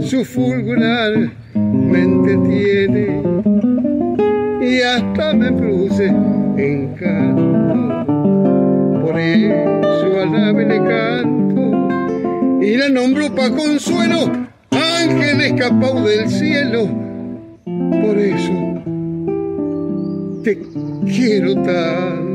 Su 0.00 0.24
fulgurar 0.24 1.30
me 1.54 2.02
entretiene 2.02 3.22
y 4.60 4.80
hasta 4.80 5.32
me 5.32 5.52
produce 5.52 6.06
encanto. 6.56 8.04
Por 9.00 9.16
eso 9.16 10.20
al 10.20 10.34
ave 10.34 10.66
le 10.66 10.78
canto 10.78 11.39
y 12.60 12.76
la 12.76 12.88
nombro 12.88 13.34
pa' 13.34 13.50
consuelo, 13.50 14.30
ángel 14.70 15.40
escapado 15.40 16.04
del 16.04 16.28
cielo. 16.28 16.88
Por 17.64 18.18
eso 18.18 18.82
te 20.42 20.58
quiero 21.06 21.54
tanto. 21.62 22.30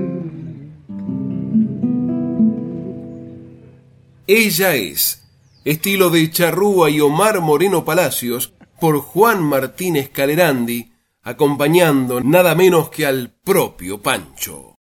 Ella 4.27 4.73
es, 4.73 5.23
estilo 5.63 6.09
de 6.09 6.31
Charrúa 6.31 6.89
y 6.89 6.99
Omar 6.99 7.41
Moreno 7.41 7.85
Palacios, 7.85 8.53
por 8.79 8.99
Juan 8.99 9.43
Martínez 9.43 10.09
Calerandi, 10.09 10.91
acompañando 11.21 12.21
nada 12.21 12.55
menos 12.55 12.89
que 12.89 13.05
al 13.05 13.31
propio 13.43 14.01
Pancho. 14.01 14.75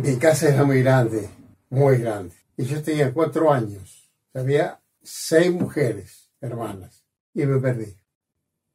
Mi 0.00 0.16
casa 0.16 0.48
era 0.48 0.62
muy 0.62 0.80
grande, 0.80 1.28
muy 1.70 1.98
grande. 1.98 2.32
Y 2.56 2.64
yo 2.66 2.80
tenía 2.80 3.12
cuatro 3.12 3.52
años. 3.52 4.08
Había 4.32 4.80
seis 5.02 5.52
mujeres, 5.52 6.30
hermanas, 6.40 7.04
y 7.34 7.44
me 7.44 7.60
perdí. 7.60 7.96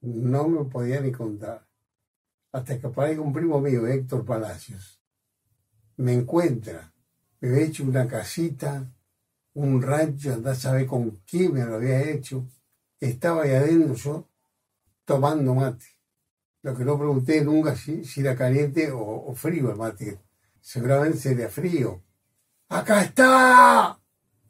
No 0.02 0.50
me 0.50 0.66
podía 0.66 1.00
ni 1.00 1.14
contar. 1.14 1.66
hasta 2.52 2.78
que 2.78 2.88
aparezca 2.88 3.22
un 3.22 3.32
primo 3.32 3.62
mío, 3.62 3.88
Héctor 3.88 4.26
Palacios. 4.26 5.02
Me 5.96 6.12
encuentra, 6.12 6.94
me 7.40 7.48
había 7.50 7.68
hecho 7.68 7.86
una 7.86 8.06
casita, 8.06 8.92
un 9.54 9.82
rancho, 9.82 10.34
andá 10.34 10.52
a 10.52 10.56
saber 10.56 10.86
con 10.86 11.22
quién 11.26 11.54
me 11.54 11.64
lo 11.64 11.76
había 11.76 12.02
hecho. 12.02 12.46
Estaba 13.00 13.44
ahí 13.44 13.52
adentro 13.52 13.94
yo 13.96 14.28
tomando 15.06 15.56
mate. 15.56 15.86
Lo 16.64 16.76
que 16.76 16.84
no 16.84 16.98
pregunté 16.98 17.46
nunca 17.46 17.78
si, 17.78 18.04
si 18.04 18.20
era 18.20 18.36
caliente 18.36 18.92
o, 18.92 19.34
frío 19.36 19.72
el 19.72 19.78
mate. 19.78 20.20
Seguramente 20.64 21.18
sería 21.18 21.50
frío. 21.50 22.02
¡Acá 22.70 23.04
está! 23.04 24.00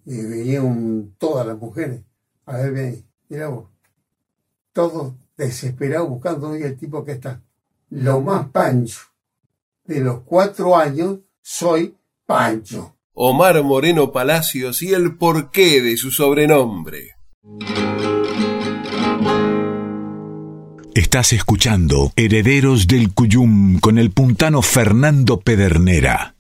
Y 0.05 0.21
venían 0.21 1.15
todas 1.17 1.45
las 1.45 1.57
mujeres. 1.57 2.01
A 2.45 2.57
ver, 2.57 2.71
ven 2.71 3.05
Mira 3.29 3.47
vos. 3.47 3.69
Todos 4.73 5.15
desesperados 5.35 6.07
buscando 6.07 6.53
el 6.53 6.77
tipo 6.77 7.03
que 7.03 7.13
está. 7.13 7.41
Lo 7.89 8.21
más 8.21 8.47
pancho. 8.49 8.99
De 9.85 10.01
los 10.01 10.21
cuatro 10.21 10.77
años 10.77 11.19
soy 11.41 11.97
Pancho. 12.27 12.95
Omar 13.13 13.63
Moreno 13.63 14.11
Palacios 14.11 14.83
y 14.83 14.93
el 14.93 15.17
porqué 15.17 15.81
de 15.81 15.97
su 15.97 16.11
sobrenombre. 16.11 17.15
Estás 20.95 21.33
escuchando 21.33 22.13
Herederos 22.15 22.85
del 22.85 23.11
Cuyum 23.11 23.79
con 23.79 23.97
el 23.97 24.11
puntano 24.11 24.61
Fernando 24.61 25.39
Pedernera. 25.39 26.35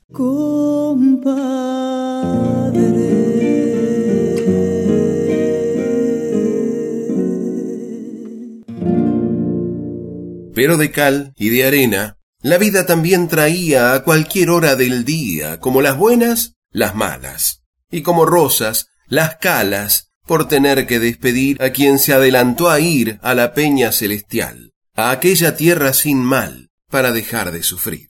Pero 10.53 10.77
de 10.77 10.91
cal 10.91 11.33
y 11.35 11.49
de 11.49 11.65
arena, 11.65 12.19
la 12.43 12.59
vida 12.59 12.85
también 12.85 13.29
traía 13.29 13.95
a 13.95 14.03
cualquier 14.03 14.51
hora 14.51 14.75
del 14.75 15.03
día, 15.03 15.59
como 15.59 15.81
las 15.81 15.97
buenas, 15.97 16.53
las 16.69 16.93
malas, 16.93 17.63
y 17.89 18.03
como 18.03 18.27
rosas, 18.27 18.89
las 19.07 19.37
calas, 19.37 20.11
por 20.25 20.47
tener 20.47 20.87
que 20.87 20.99
despedir 20.99 21.61
a 21.61 21.71
quien 21.71 21.99
se 21.99 22.13
adelantó 22.13 22.69
a 22.69 22.79
ir 22.79 23.19
a 23.21 23.33
la 23.33 23.53
peña 23.53 23.91
celestial, 23.91 24.71
a 24.95 25.11
aquella 25.11 25.55
tierra 25.55 25.93
sin 25.93 26.19
mal, 26.19 26.69
para 26.89 27.11
dejar 27.11 27.51
de 27.51 27.63
sufrir. 27.63 28.09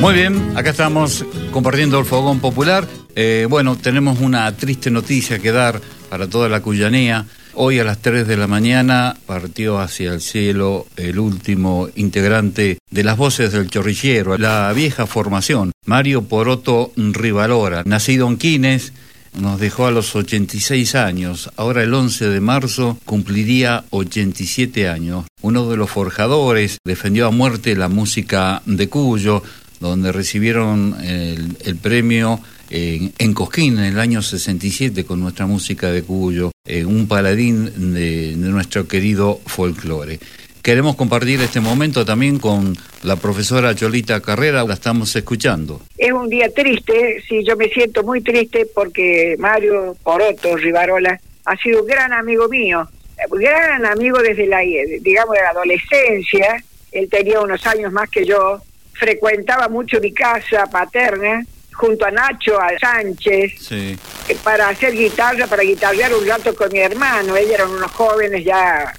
Muy 0.00 0.14
bien, 0.14 0.52
acá 0.56 0.70
estamos 0.70 1.24
compartiendo 1.50 1.98
el 1.98 2.04
fogón 2.04 2.40
popular. 2.40 2.86
Eh, 3.14 3.46
bueno, 3.48 3.76
tenemos 3.76 4.20
una 4.20 4.54
triste 4.56 4.90
noticia 4.90 5.38
que 5.38 5.52
dar 5.52 5.80
para 6.10 6.28
toda 6.28 6.48
la 6.48 6.60
cuyanía. 6.60 7.24
Hoy 7.56 7.78
a 7.78 7.84
las 7.84 7.98
3 7.98 8.26
de 8.26 8.36
la 8.36 8.48
mañana 8.48 9.16
partió 9.26 9.78
hacia 9.78 10.12
el 10.12 10.20
cielo 10.20 10.86
el 10.96 11.20
último 11.20 11.88
integrante 11.94 12.78
de 12.90 13.04
las 13.04 13.16
voces 13.16 13.52
del 13.52 13.70
chorrillero, 13.70 14.36
la 14.38 14.72
vieja 14.72 15.06
formación, 15.06 15.70
Mario 15.86 16.22
Poroto 16.22 16.92
Rivalora, 16.96 17.84
nacido 17.84 18.26
en 18.26 18.38
Quines, 18.38 18.92
nos 19.38 19.60
dejó 19.60 19.86
a 19.86 19.92
los 19.92 20.16
86 20.16 20.96
años. 20.96 21.48
Ahora 21.56 21.84
el 21.84 21.94
11 21.94 22.28
de 22.28 22.40
marzo 22.40 22.98
cumpliría 23.04 23.84
87 23.90 24.88
años. 24.88 25.24
Uno 25.40 25.68
de 25.68 25.76
los 25.76 25.90
forjadores 25.90 26.78
defendió 26.84 27.28
a 27.28 27.30
muerte 27.30 27.76
la 27.76 27.88
música 27.88 28.62
de 28.66 28.88
Cuyo, 28.88 29.44
donde 29.78 30.10
recibieron 30.10 30.96
el, 31.04 31.56
el 31.60 31.76
premio 31.76 32.40
en, 32.70 33.34
Cosquín 33.34 33.78
en 33.78 33.84
el 33.84 34.00
año 34.00 34.22
67 34.22 35.04
con 35.04 35.20
nuestra 35.20 35.46
música 35.46 35.90
de 35.90 36.02
Cuyo, 36.02 36.50
eh, 36.66 36.84
un 36.84 37.08
paladín 37.08 37.94
de, 37.94 38.34
nuestro 38.36 38.86
querido 38.88 39.40
folclore. 39.46 40.18
Queremos 40.62 40.96
compartir 40.96 41.40
este 41.42 41.60
momento 41.60 42.06
también 42.06 42.38
con 42.38 42.74
la 43.02 43.16
profesora 43.16 43.74
Cholita 43.74 44.20
Carrera, 44.20 44.64
la 44.64 44.74
estamos 44.74 45.14
escuchando. 45.14 45.82
Es 45.98 46.12
un 46.12 46.30
día 46.30 46.48
triste, 46.48 47.22
sí, 47.28 47.44
yo 47.44 47.54
me 47.56 47.68
siento 47.68 48.02
muy 48.02 48.22
triste 48.22 48.66
porque 48.74 49.36
Mario 49.38 49.94
Poroto 50.02 50.56
Rivarola 50.56 51.20
ha 51.44 51.56
sido 51.58 51.82
un 51.82 51.86
gran 51.86 52.14
amigo 52.14 52.48
mío, 52.48 52.88
gran 53.30 53.84
amigo 53.84 54.18
desde 54.22 54.46
la, 54.46 54.60
digamos, 54.60 55.34
de 55.34 55.42
la 55.42 55.50
adolescencia, 55.50 56.64
él 56.92 57.08
tenía 57.10 57.40
unos 57.40 57.66
años 57.66 57.92
más 57.92 58.08
que 58.08 58.24
yo, 58.24 58.62
frecuentaba 58.94 59.68
mucho 59.68 60.00
mi 60.00 60.12
casa 60.12 60.66
paterna 60.66 61.44
junto 61.74 62.06
a 62.06 62.10
Nacho, 62.10 62.60
a 62.60 62.78
Sánchez, 62.78 63.70
eh, 63.72 63.96
para 64.42 64.68
hacer 64.68 64.92
guitarra, 64.92 65.46
para 65.46 65.62
guitarrear 65.62 66.14
un 66.14 66.26
rato 66.26 66.54
con 66.54 66.72
mi 66.72 66.78
hermano. 66.78 67.36
Ellos 67.36 67.54
eran 67.54 67.70
unos 67.70 67.90
jóvenes 67.92 68.44
ya 68.44 68.92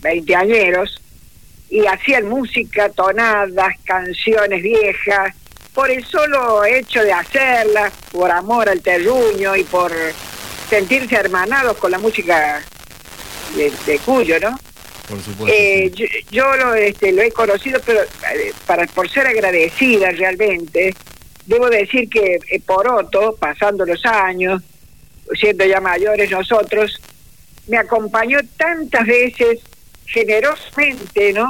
veinteañeros 0.00 1.02
y 1.68 1.84
hacían 1.86 2.28
música, 2.28 2.88
tonadas, 2.90 3.74
canciones 3.84 4.62
viejas, 4.62 5.34
por 5.74 5.90
el 5.90 6.04
solo 6.06 6.64
hecho 6.64 7.02
de 7.02 7.12
hacerlas, 7.12 7.92
por 8.12 8.30
amor 8.30 8.68
al 8.68 8.80
terruño 8.80 9.56
y 9.56 9.64
por 9.64 9.92
sentirse 10.70 11.16
hermanados 11.16 11.76
con 11.76 11.90
la 11.90 11.98
música 11.98 12.62
de, 13.54 13.98
Cuyo, 14.04 14.38
¿no? 14.40 14.58
Por 15.08 15.20
supuesto. 15.20 15.56
Eh, 15.56 15.92
yo, 16.30 16.56
lo, 16.56 16.74
este, 16.74 17.12
lo 17.12 17.22
he 17.22 17.30
conocido, 17.30 17.80
pero 17.84 18.02
eh, 18.02 18.52
para 18.66 18.86
por 18.86 19.08
ser 19.08 19.26
agradecida 19.26 20.10
realmente, 20.12 20.94
Debo 21.46 21.70
decir 21.70 22.08
que 22.08 22.38
eh, 22.50 22.60
Poroto, 22.64 23.36
pasando 23.38 23.84
los 23.84 24.04
años, 24.04 24.62
siendo 25.38 25.64
ya 25.64 25.80
mayores 25.80 26.30
nosotros, 26.30 27.00
me 27.68 27.78
acompañó 27.78 28.40
tantas 28.56 29.06
veces 29.06 29.60
generosamente, 30.06 31.32
¿no? 31.32 31.48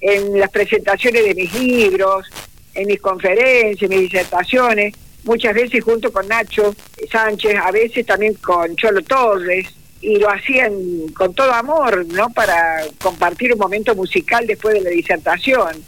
En 0.00 0.38
las 0.38 0.50
presentaciones 0.50 1.24
de 1.24 1.34
mis 1.34 1.52
libros, 1.54 2.26
en 2.74 2.86
mis 2.86 3.00
conferencias, 3.00 3.90
mis 3.90 4.00
disertaciones, 4.00 4.94
muchas 5.24 5.54
veces 5.54 5.84
junto 5.84 6.12
con 6.12 6.26
Nacho 6.28 6.74
Sánchez, 7.10 7.56
a 7.62 7.70
veces 7.70 8.06
también 8.06 8.34
con 8.34 8.74
Cholo 8.76 9.02
Torres, 9.02 9.66
y 10.00 10.16
lo 10.16 10.30
hacían 10.30 10.72
con 11.14 11.34
todo 11.34 11.52
amor, 11.52 12.06
¿no? 12.06 12.30
Para 12.30 12.84
compartir 13.02 13.52
un 13.52 13.58
momento 13.58 13.94
musical 13.94 14.46
después 14.46 14.74
de 14.74 14.80
la 14.80 14.90
disertación. 14.90 15.84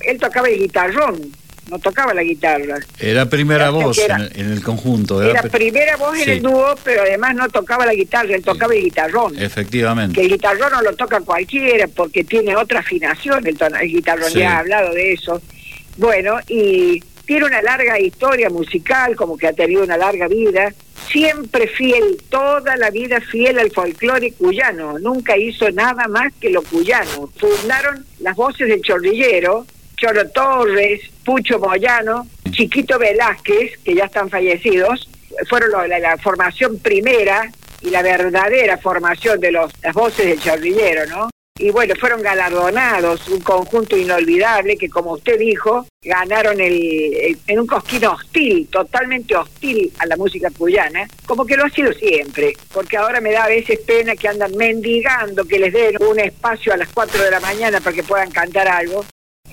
Él 0.00 0.18
tocaba 0.18 0.48
el 0.48 0.58
guitarrón, 0.58 1.32
no 1.70 1.78
tocaba 1.78 2.14
la 2.14 2.22
guitarra. 2.22 2.78
Era 2.98 3.26
primera 3.26 3.70
voz 3.70 3.98
en, 3.98 4.50
el 4.52 4.62
conjunto. 4.62 5.22
Era, 5.22 5.42
primera 5.42 5.96
voz 5.96 6.18
en 6.18 6.28
el 6.28 6.42
dúo, 6.42 6.74
pero 6.84 7.02
además 7.02 7.34
no 7.34 7.48
tocaba 7.48 7.86
la 7.86 7.94
guitarra, 7.94 8.34
él 8.34 8.42
tocaba 8.42 8.74
el 8.74 8.82
guitarrón. 8.82 9.38
Efectivamente. 9.40 10.14
Que 10.14 10.26
el 10.26 10.32
guitarrón 10.32 10.72
no 10.72 10.82
lo 10.82 10.94
toca 10.94 11.20
cualquiera 11.20 11.88
porque 11.88 12.24
tiene 12.24 12.56
otra 12.56 12.80
afinación, 12.80 13.46
el, 13.46 13.56
el 13.80 13.88
guitarrón, 13.88 14.32
ya 14.32 14.56
ha 14.56 14.58
hablado 14.60 14.92
de 14.92 15.12
eso. 15.12 15.40
Bueno, 15.96 16.38
y 16.48 17.02
tiene 17.26 17.46
una 17.46 17.62
larga 17.62 17.98
historia 17.98 18.50
musical, 18.50 19.16
como 19.16 19.36
que 19.36 19.46
ha 19.46 19.52
tenido 19.52 19.82
una 19.82 19.96
larga 19.96 20.28
vida, 20.28 20.74
siempre 21.10 21.66
fiel, 21.68 22.18
toda 22.28 22.76
la 22.76 22.90
vida 22.90 23.20
fiel 23.20 23.58
al 23.58 23.70
folclore 23.70 24.32
cuyano, 24.32 24.98
nunca 24.98 25.36
hizo 25.36 25.70
nada 25.70 26.08
más 26.08 26.32
que 26.40 26.50
lo 26.50 26.62
cuyano. 26.62 27.30
Fundaron 27.36 28.04
las 28.20 28.36
voces 28.36 28.68
del 28.68 28.82
chorrillero, 28.82 29.66
Torres, 30.32 31.00
Pucho 31.24 31.58
Moyano, 31.58 32.26
Chiquito 32.50 32.98
Velázquez, 32.98 33.78
que 33.84 33.94
ya 33.94 34.04
están 34.04 34.28
fallecidos, 34.28 35.08
fueron 35.48 35.70
la, 35.88 36.16
formación 36.18 36.78
primera 36.78 37.50
y 37.80 37.90
la 37.90 38.02
verdadera 38.02 38.78
formación 38.78 39.40
de 39.40 39.52
los, 39.52 39.72
las 39.82 39.94
voces 39.94 40.26
del 40.26 40.40
chorrillero, 40.40 41.06
¿no? 41.06 41.30
Y 41.56 41.70
bueno, 41.70 41.94
fueron 41.94 42.20
galardonados, 42.20 43.28
un 43.28 43.40
conjunto 43.40 43.96
inolvidable 43.96 44.76
que, 44.76 44.90
como 44.90 45.12
usted 45.12 45.38
dijo, 45.38 45.86
ganaron 46.02 46.60
el, 46.60 47.38
en 47.46 47.60
un 47.60 47.66
cosquín 47.66 48.04
hostil, 48.06 48.66
totalmente 48.66 49.36
hostil 49.36 49.92
a 49.98 50.06
la 50.06 50.16
música 50.16 50.50
cuyana, 50.50 51.06
como 51.26 51.46
que 51.46 51.56
lo 51.56 51.64
ha 51.64 51.70
sido 51.70 51.92
siempre, 51.92 52.54
porque 52.72 52.96
ahora 52.96 53.20
me 53.20 53.30
da 53.30 53.44
a 53.44 53.48
veces 53.48 53.78
pena 53.86 54.16
que 54.16 54.26
andan 54.26 54.50
mendigando 54.56 55.44
que 55.44 55.60
les 55.60 55.72
den 55.72 55.96
un 56.02 56.18
espacio 56.18 56.72
a 56.72 56.76
las 56.76 56.88
4 56.88 57.22
de 57.22 57.30
la 57.30 57.38
mañana 57.38 57.80
para 57.80 57.94
que 57.94 58.02
puedan 58.02 58.32
cantar 58.32 58.66
algo, 58.66 59.04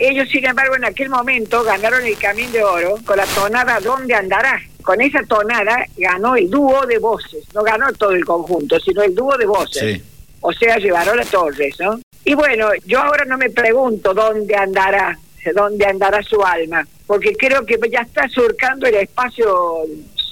ellos, 0.01 0.29
sin 0.29 0.45
embargo, 0.45 0.75
en 0.75 0.85
aquel 0.85 1.09
momento 1.09 1.63
ganaron 1.63 2.03
el 2.03 2.17
Camino 2.17 2.51
de 2.51 2.63
Oro 2.63 2.95
con 3.05 3.17
la 3.17 3.25
tonada 3.25 3.79
¿Dónde 3.79 4.15
andará? 4.15 4.59
Con 4.81 4.99
esa 4.99 5.21
tonada 5.23 5.85
ganó 5.95 6.35
el 6.35 6.49
dúo 6.49 6.85
de 6.87 6.97
voces, 6.97 7.45
no 7.53 7.61
ganó 7.61 7.91
todo 7.93 8.11
el 8.11 8.25
conjunto, 8.25 8.79
sino 8.79 9.03
el 9.03 9.13
dúo 9.13 9.37
de 9.37 9.45
voces. 9.45 10.01
O 10.41 10.51
sea, 10.51 10.77
llevaron 10.77 11.19
a 11.19 11.25
Torres, 11.25 11.75
¿no? 11.79 11.99
Y 12.25 12.33
bueno, 12.33 12.69
yo 12.85 12.99
ahora 12.99 13.25
no 13.25 13.37
me 13.37 13.51
pregunto 13.51 14.13
dónde 14.15 14.55
andará, 14.55 15.19
dónde 15.53 15.85
andará 15.85 16.23
su 16.23 16.43
alma, 16.43 16.87
porque 17.05 17.35
creo 17.35 17.63
que 17.63 17.77
ya 17.91 18.01
está 18.01 18.27
surcando 18.27 18.87
el 18.87 18.95
espacio 18.95 19.83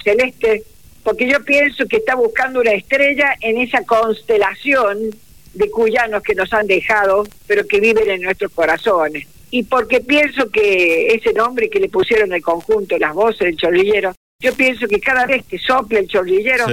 celeste, 0.02 0.64
porque 1.04 1.28
yo 1.28 1.44
pienso 1.44 1.86
que 1.86 1.98
está 1.98 2.16
buscando 2.16 2.60
una 2.60 2.72
estrella 2.72 3.34
en 3.40 3.58
esa 3.58 3.84
constelación 3.84 5.10
de 5.54 5.70
cuyanos 5.70 6.24
que 6.24 6.34
nos 6.34 6.52
han 6.52 6.66
dejado, 6.66 7.24
pero 7.46 7.64
que 7.66 7.78
viven 7.78 8.10
en 8.10 8.22
nuestros 8.22 8.50
corazones 8.52 9.28
y 9.50 9.64
porque 9.64 10.00
pienso 10.00 10.50
que 10.50 11.08
ese 11.08 11.32
nombre 11.32 11.68
que 11.68 11.80
le 11.80 11.88
pusieron 11.88 12.32
al 12.32 12.42
conjunto, 12.42 12.96
las 12.98 13.14
voces 13.14 13.40
del 13.40 13.56
chorrillero, 13.56 14.14
yo 14.40 14.54
pienso 14.54 14.86
que 14.86 15.00
cada 15.00 15.26
vez 15.26 15.44
que 15.44 15.58
sople 15.58 16.00
el 16.00 16.08
chorrillero 16.08 16.66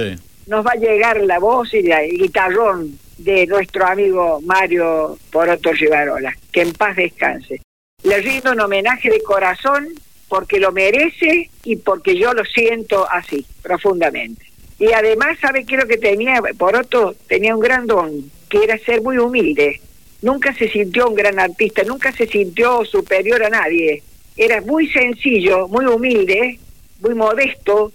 nos 0.46 0.66
va 0.66 0.72
a 0.72 0.80
llegar 0.80 1.20
la 1.20 1.38
voz 1.38 1.74
y 1.74 1.78
el 1.90 2.18
guitarrón 2.18 2.98
de 3.18 3.46
nuestro 3.46 3.86
amigo 3.86 4.40
Mario 4.42 5.18
Poroto 5.30 5.72
Rivarola, 5.72 6.36
que 6.52 6.62
en 6.62 6.72
paz 6.72 6.96
descanse. 6.96 7.60
Le 8.04 8.20
rindo 8.20 8.52
un 8.52 8.60
homenaje 8.60 9.10
de 9.10 9.20
corazón 9.22 9.88
porque 10.28 10.60
lo 10.60 10.72
merece 10.72 11.50
y 11.64 11.76
porque 11.76 12.16
yo 12.16 12.32
lo 12.32 12.44
siento 12.44 13.06
así, 13.10 13.44
profundamente. 13.62 14.46
Y 14.78 14.92
además, 14.92 15.36
¿sabe 15.40 15.64
qué 15.64 15.74
es 15.74 15.82
lo 15.82 15.88
que 15.88 15.98
tenía? 15.98 16.40
Poroto 16.56 17.16
tenía 17.26 17.54
un 17.54 17.60
gran 17.60 17.86
don, 17.86 18.30
que 18.48 18.62
era 18.62 18.78
ser 18.78 19.02
muy 19.02 19.18
humilde. 19.18 19.80
Nunca 20.22 20.52
se 20.54 20.68
sintió 20.68 21.08
un 21.08 21.14
gran 21.14 21.38
artista, 21.38 21.82
nunca 21.84 22.12
se 22.12 22.26
sintió 22.26 22.84
superior 22.84 23.44
a 23.44 23.50
nadie. 23.50 24.02
Era 24.36 24.60
muy 24.60 24.88
sencillo, 24.90 25.68
muy 25.68 25.86
humilde, 25.86 26.58
muy 27.00 27.14
modesto 27.14 27.92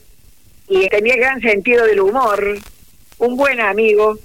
y 0.67 0.87
tenía 0.87 1.15
gran 1.17 1.41
sentido 1.41 1.85
del 1.85 1.99
humor. 1.99 2.57
Un 3.19 3.37
buen 3.37 3.59
amigo 3.59 4.17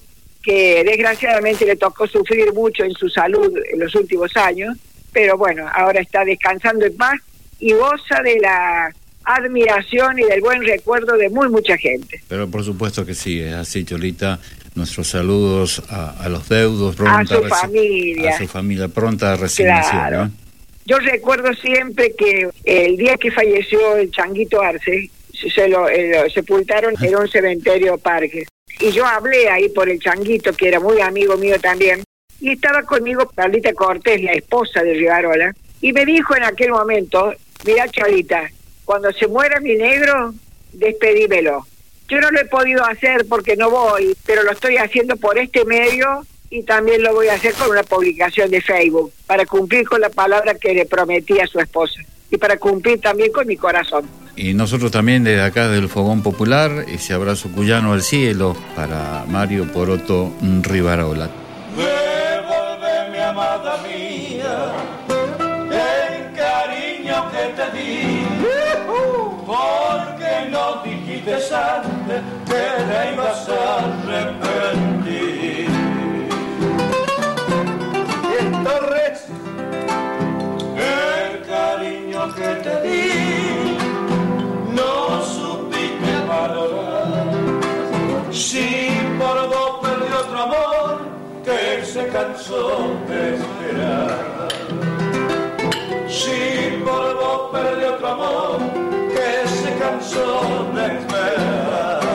que 0.42 0.82
desgraciadamente 0.84 1.66
le 1.66 1.76
tocó 1.76 2.06
sufrir 2.06 2.52
mucho 2.52 2.84
en 2.84 2.92
su 2.92 3.08
salud 3.08 3.52
en 3.70 3.80
los 3.80 3.94
últimos 3.94 4.36
años, 4.36 4.76
pero 5.12 5.36
bueno, 5.36 5.66
ahora 5.72 6.00
está 6.00 6.24
descansando 6.24 6.86
en 6.86 6.96
paz 6.96 7.20
y 7.58 7.72
goza 7.72 8.22
de 8.22 8.38
la 8.38 8.94
admiración 9.24 10.18
y 10.18 10.24
del 10.24 10.40
buen 10.40 10.64
recuerdo 10.64 11.16
de 11.16 11.28
muy 11.28 11.48
mucha 11.50 11.76
gente. 11.76 12.22
Pero 12.28 12.48
por 12.48 12.64
supuesto 12.64 13.04
que 13.04 13.14
sí, 13.14 13.40
es 13.40 13.52
así, 13.52 13.84
Cholita. 13.84 14.40
Nuestros 14.78 15.08
saludos 15.08 15.82
a, 15.90 16.28
los 16.28 16.48
deudos, 16.48 16.94
a 17.00 17.26
su 17.26 17.42
familia. 17.42 18.30
A 18.30 18.38
su 18.38 18.46
familia, 18.46 18.86
pronta 18.86 19.34
resignación. 19.34 20.32
Yo 20.86 21.00
recuerdo 21.00 21.52
siempre 21.54 22.14
que 22.16 22.48
el 22.62 22.96
día 22.96 23.16
que 23.16 23.32
falleció 23.32 23.96
el 23.96 24.12
Changuito 24.12 24.62
Arce, 24.62 25.10
se 25.32 25.66
lo, 25.66 25.88
eh, 25.88 26.22
lo 26.22 26.30
sepultaron 26.30 26.94
en 27.00 27.16
un 27.16 27.28
cementerio 27.28 27.98
parque. 27.98 28.46
Y 28.78 28.92
yo 28.92 29.04
hablé 29.04 29.50
ahí 29.50 29.68
por 29.68 29.88
el 29.88 29.98
Changuito, 29.98 30.52
que 30.52 30.68
era 30.68 30.78
muy 30.78 31.00
amigo 31.00 31.36
mío 31.36 31.58
también, 31.60 32.04
y 32.40 32.52
estaba 32.52 32.84
conmigo 32.84 33.28
Pablita 33.34 33.72
Cortés, 33.72 34.22
la 34.22 34.32
esposa 34.34 34.84
de 34.84 34.94
Rivarola, 34.94 35.56
y 35.80 35.92
me 35.92 36.06
dijo 36.06 36.36
en 36.36 36.44
aquel 36.44 36.70
momento, 36.70 37.34
mira 37.66 37.88
Cholita, 37.88 38.48
cuando 38.84 39.10
se 39.10 39.26
muera 39.26 39.58
mi 39.58 39.74
negro, 39.74 40.34
despedímelo. 40.72 41.66
Yo 42.08 42.18
no 42.22 42.30
lo 42.30 42.40
he 42.40 42.46
podido 42.46 42.84
hacer 42.86 43.26
porque 43.28 43.54
no 43.54 43.70
voy, 43.70 44.16
pero 44.24 44.42
lo 44.42 44.52
estoy 44.52 44.78
haciendo 44.78 45.16
por 45.16 45.38
este 45.38 45.66
medio 45.66 46.24
y 46.48 46.62
también 46.62 47.02
lo 47.02 47.12
voy 47.12 47.28
a 47.28 47.34
hacer 47.34 47.52
con 47.52 47.70
una 47.70 47.82
publicación 47.82 48.50
de 48.50 48.62
Facebook, 48.62 49.12
para 49.26 49.44
cumplir 49.44 49.86
con 49.86 50.00
la 50.00 50.08
palabra 50.08 50.54
que 50.54 50.72
le 50.72 50.86
prometí 50.86 51.38
a 51.38 51.46
su 51.46 51.60
esposa 51.60 52.00
y 52.30 52.38
para 52.38 52.56
cumplir 52.56 52.98
también 53.02 53.30
con 53.30 53.46
mi 53.46 53.58
corazón. 53.58 54.06
Y 54.36 54.54
nosotros 54.54 54.90
también 54.90 55.22
desde 55.22 55.42
acá 55.42 55.68
del 55.68 55.90
Fogón 55.90 56.22
Popular, 56.22 56.86
ese 56.88 57.12
abrazo 57.12 57.50
cuyano 57.54 57.92
al 57.92 58.02
cielo 58.02 58.56
para 58.74 59.24
Mario 59.28 59.70
Poroto 59.70 60.32
Rivarola. 60.62 61.28
Devuelve, 61.76 63.22
amada 63.22 63.82
mía, 63.86 64.72
el 65.70 66.32
cariño 66.34 67.30
que 67.30 67.52
te 67.54 67.78
di 67.78 68.28
porque 69.44 70.50
no 70.50 70.82
dijiste 71.20 71.54
antes 71.54 72.22
que 72.46 72.64
te 72.88 73.12
ibas 73.12 73.48
a 73.48 73.78
arrepentir. 73.78 75.68
Y 78.34 78.64
Torres, 78.64 79.18
el 80.76 81.42
cariño 81.46 82.34
que 82.34 82.50
te 82.64 82.82
di, 82.82 83.76
no 84.74 85.22
supiste 85.24 86.12
valorar. 86.28 87.26
Si 88.30 88.66
por 89.18 89.48
vos 89.48 89.72
perdió 89.82 90.20
otro 90.20 90.38
amor 90.42 90.98
que 91.44 91.84
se 91.84 92.06
cansó 92.08 92.96
de 93.08 93.34
esperar. 93.34 94.48
Si 96.08 96.82
por 96.84 97.14
vos 97.14 97.50
perdió 97.52 97.94
otro 97.94 98.08
amor 98.08 98.97
canzone 99.78 101.04
bella 101.06 102.07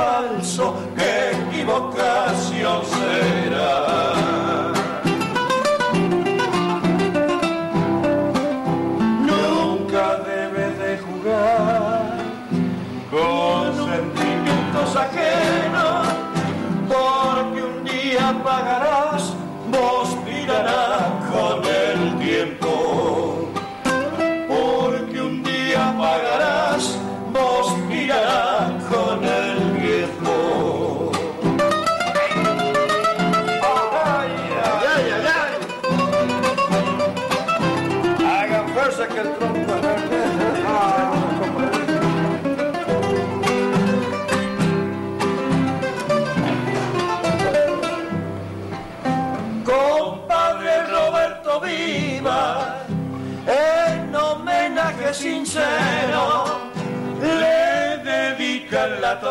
falso, 0.00 0.66
equivocación 0.96 2.80
será. 2.92 3.72
Nunca 9.30 10.04
debes 10.30 10.72
de 10.84 10.92
jugar 11.06 12.16
con 13.14 13.64
sentimientos 13.90 14.88
ajenos, 15.06 15.98
porque 16.92 17.60
un 17.72 17.78
día 17.84 18.26
pagarás, 18.48 19.22
vos 19.74 20.08
mirarás 20.28 21.08
con 21.32 21.56
el 21.82 22.00
tiempo. 22.26 22.72
Porque 24.52 25.16
un 25.28 25.36
día 25.42 25.82
pagarás, 26.04 26.82
vos 27.34 27.66
mirarás 27.88 28.70
con 28.90 28.99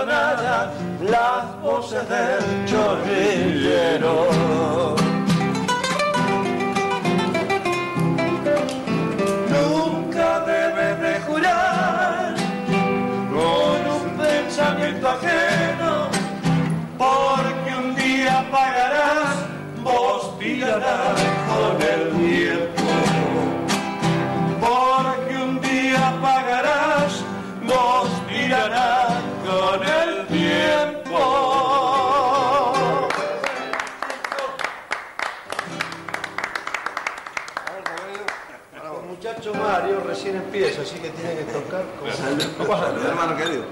las 0.06 1.62
voces 1.62 2.08
del 2.08 2.66
chorrillero. 2.66 4.28
Nunca 9.50 10.39
debe 10.41 10.95
de 10.95 11.20
jurar 11.22 12.36
con 13.30 13.80
un 13.95 14.18
pensamiento 14.18 15.10
ajeno, 15.10 16.08
porque 16.97 17.76
un 17.76 17.95
día 17.95 18.45
pagarás, 18.52 19.36
vos 19.84 20.36
pillarás 20.39 21.20
con 21.50 21.82
el 21.82 22.10
tiempo. 22.18 22.79
Recién 40.60 40.76
empieza, 40.76 40.82
así 40.82 40.95
que 40.99 41.10
tiene 41.10 41.36
que 41.36 41.43
tocar 41.51 41.86
con 41.99 43.05
hermano 43.05 43.38
querido. 43.38 43.66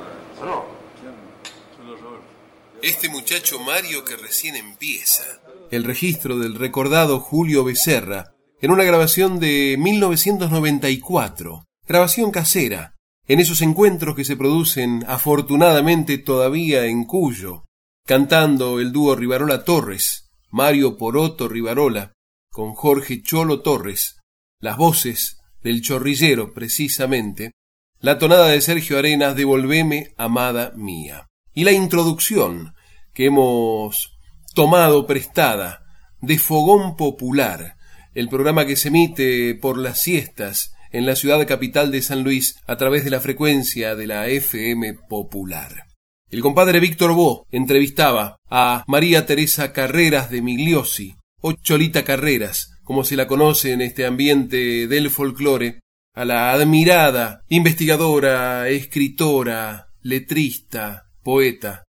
Este 2.82 3.10
muchacho 3.10 3.60
Mario 3.60 4.04
que 4.06 4.16
recién 4.16 4.56
empieza. 4.56 5.24
El 5.72 5.84
registro 5.84 6.38
del 6.38 6.56
recordado 6.56 7.20
Julio 7.20 7.64
Becerra 7.64 8.34
en 8.62 8.72
una 8.72 8.84
grabación 8.84 9.40
de 9.40 9.76
1994 9.80 11.68
grabación 11.88 12.32
casera, 12.32 12.96
en 13.28 13.40
esos 13.40 13.62
encuentros 13.62 14.16
que 14.16 14.26
se 14.26 14.36
producen 14.36 15.06
afortunadamente 15.08 16.18
todavía 16.18 16.86
en 16.86 17.06
Cuyo, 17.06 17.64
cantando 18.06 18.80
el 18.80 18.92
dúo 18.92 19.16
Rivarola 19.16 19.64
Torres, 19.64 20.30
Mario 20.50 20.98
Poroto 20.98 21.48
Rivarola, 21.48 22.14
con 22.52 22.74
Jorge 22.74 23.22
Cholo 23.22 23.62
Torres, 23.62 24.18
las 24.60 24.78
voces 24.78 25.37
del 25.68 25.82
chorrillero 25.82 26.54
precisamente, 26.54 27.52
la 28.00 28.18
tonada 28.18 28.48
de 28.48 28.62
Sergio 28.62 28.98
Arenas 28.98 29.36
Devolveme, 29.36 30.14
amada 30.16 30.72
mía, 30.78 31.28
y 31.54 31.66
la 31.66 31.74
introducción 31.74 32.74
que 33.14 33.26
hemos 33.26 34.18
tomado 34.56 35.06
prestada 35.06 35.84
de 36.22 36.38
Fogón 36.40 36.96
Popular, 36.96 37.76
el 38.16 38.30
programa 38.30 38.66
que 38.66 38.78
se 38.78 38.88
emite 38.88 39.56
por 39.56 39.78
las 39.78 40.00
siestas 40.00 40.74
en 40.94 41.06
la 41.06 41.18
ciudad 41.18 41.46
capital 41.46 41.92
de 41.92 42.02
San 42.02 42.24
Luis 42.24 42.56
a 42.66 42.78
través 42.78 43.04
de 43.04 43.10
la 43.10 43.20
frecuencia 43.20 43.94
de 43.96 44.08
la 44.08 44.28
FM 44.28 44.94
Popular. 45.10 45.88
El 46.30 46.40
compadre 46.40 46.80
Víctor 46.80 47.14
Bo 47.14 47.46
entrevistaba 47.52 48.38
a 48.50 48.86
María 48.88 49.26
Teresa 49.26 49.74
Carreras 49.74 50.32
de 50.32 50.42
Migliosi, 50.42 51.18
o 51.42 51.52
Cholita 51.52 52.06
Carreras, 52.06 52.77
como 52.88 53.04
se 53.04 53.18
la 53.18 53.28
conoce 53.28 53.74
en 53.74 53.82
este 53.82 54.06
ambiente 54.06 54.88
del 54.88 55.10
folclore, 55.10 55.82
a 56.14 56.24
la 56.24 56.54
admirada 56.54 57.44
investigadora, 57.50 58.70
escritora, 58.70 59.90
letrista, 60.02 61.10
poeta. 61.22 61.84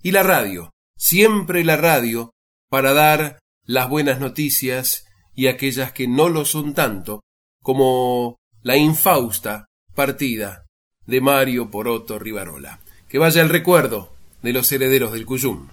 Y 0.00 0.12
la 0.12 0.22
radio, 0.22 0.70
siempre 0.96 1.64
la 1.64 1.76
radio, 1.76 2.30
para 2.70 2.92
dar 2.92 3.40
las 3.64 3.88
buenas 3.88 4.20
noticias 4.20 5.08
y 5.34 5.48
aquellas 5.48 5.90
que 5.90 6.06
no 6.06 6.28
lo 6.28 6.44
son 6.44 6.72
tanto, 6.72 7.22
como 7.60 8.36
la 8.62 8.76
infausta 8.76 9.66
partida 9.92 10.66
de 11.04 11.20
Mario 11.20 11.68
Poroto 11.68 12.20
Rivarola. 12.20 12.78
Que 13.08 13.18
vaya 13.18 13.42
el 13.42 13.48
recuerdo 13.48 14.14
de 14.40 14.52
los 14.52 14.70
herederos 14.70 15.14
del 15.14 15.26
Cuyum. 15.26 15.66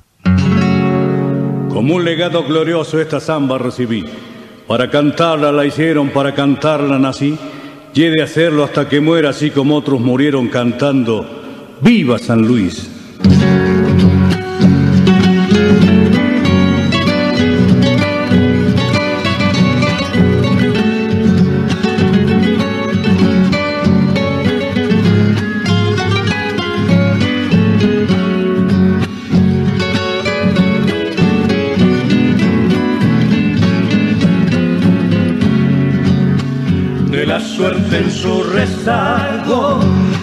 Como 1.69 1.95
un 1.97 2.03
legado 2.03 2.43
glorioso 2.43 2.99
esta 2.99 3.19
samba 3.19 3.59
recibí. 3.59 4.05
Para 4.68 4.89
cantarla 4.89 5.51
la 5.51 5.66
hicieron, 5.66 6.09
para 6.09 6.34
cantarla 6.34 6.97
nací. 6.97 7.38
Y 7.93 8.03
de 8.03 8.22
hacerlo 8.22 8.64
hasta 8.64 8.88
que 8.88 9.01
muera, 9.01 9.30
así 9.30 9.51
como 9.51 9.76
otros 9.76 9.99
murieron 9.99 10.47
cantando 10.47 11.41
¡Viva 11.82 12.20
San 12.20 12.41
Luis! 12.47 12.89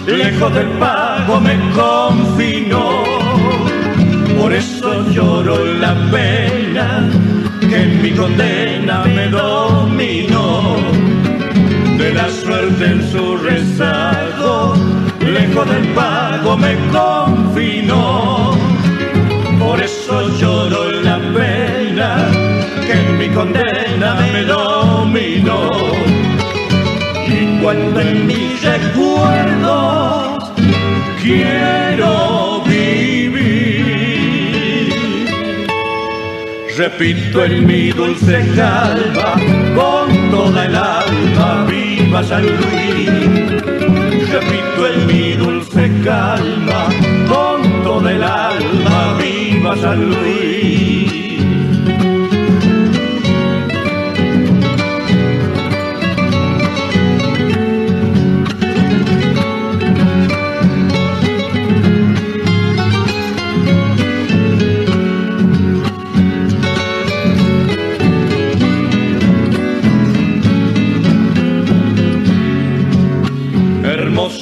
Lejos 0.05 0.53
del 0.53 0.67
pago 0.79 1.39
me 1.39 1.57
confinó. 1.73 3.03
Por 4.39 4.53
eso 4.53 5.09
lloro 5.09 5.65
la 5.65 5.93
pena 6.11 7.09
que 7.59 7.83
en 7.83 8.01
mi 8.01 8.11
condena 8.11 9.03
me 9.05 9.27
dominó. 9.27 10.77
De 11.97 12.13
la 12.13 12.29
suerte 12.29 12.85
en 12.85 13.11
su 13.11 13.37
rezago, 13.37 14.73
lejos 15.19 15.69
del 15.69 15.87
pago 15.89 16.57
me 16.57 16.75
confinó. 16.91 18.55
Por 19.59 19.81
eso 19.81 20.29
lloro 20.37 20.91
la 21.01 21.17
pena 21.37 22.27
que 22.85 22.93
en 22.93 23.17
mi 23.17 23.29
condena 23.29 24.15
me 24.31 24.43
dominó 24.43 24.68
cuando 27.61 27.99
en 27.99 28.27
mis 28.27 28.61
recuerdos 28.63 30.51
quiero 31.21 32.61
vivir. 32.65 33.39
Repito 36.77 37.43
en 37.43 37.65
mi 37.65 37.91
dulce 37.91 38.45
calma 38.55 39.33
con 39.75 40.31
toda 40.31 40.65
el 40.65 40.75
alma, 40.75 41.65
viva 41.69 42.23
San 42.23 42.43
Luis. 42.43 43.09
Repito 44.31 44.87
en 44.93 45.07
mi 45.07 45.33
dulce 45.33 45.91
calma 46.03 46.87
con 47.27 47.83
toda 47.83 48.11
el 48.11 48.23
alma, 48.23 49.17
viva 49.19 49.75
San 49.77 50.09
Luis. 50.09 51.19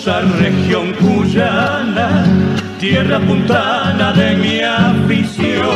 Región 0.07 0.93
cuyana, 0.93 2.23
tierra 2.79 3.19
puntana 3.19 4.13
de 4.13 4.37
mi 4.37 4.61
afición. 4.61 5.67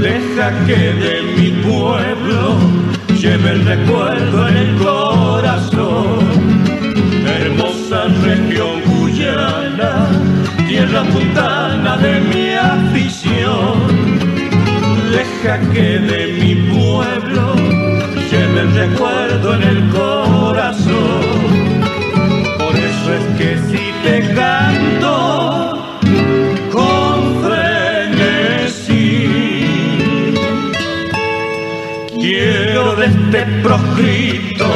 Deja 0.00 0.50
que 0.66 0.92
de 1.04 1.22
mi 1.36 1.50
pueblo 1.62 2.58
lleve 3.16 3.50
el 3.50 3.64
recuerdo 3.64 4.48
en 4.48 4.56
el 4.56 4.76
corazón. 4.76 6.18
Hermosa 7.26 8.06
región 8.24 8.80
cuyana, 8.80 10.08
tierra 10.66 11.04
puntana 11.04 11.96
de 11.96 12.20
mi 12.20 12.54
afición. 12.54 13.74
Deja 15.12 15.60
que 15.72 15.98
de 16.10 16.26
mi 16.40 16.54
pueblo 16.74 17.54
lleve 18.30 18.60
el 18.60 18.74
recuerdo 18.74 19.54
en 19.54 19.62
el 19.62 19.88
corazón 19.90 21.29
que 23.40 23.56
si 23.70 23.84
te 24.04 24.16
canto 24.34 25.16
con 26.70 27.16
frenesí, 27.42 29.14
quiero 32.18 32.96
de 32.96 33.06
este 33.06 33.40
proscrito 33.62 34.66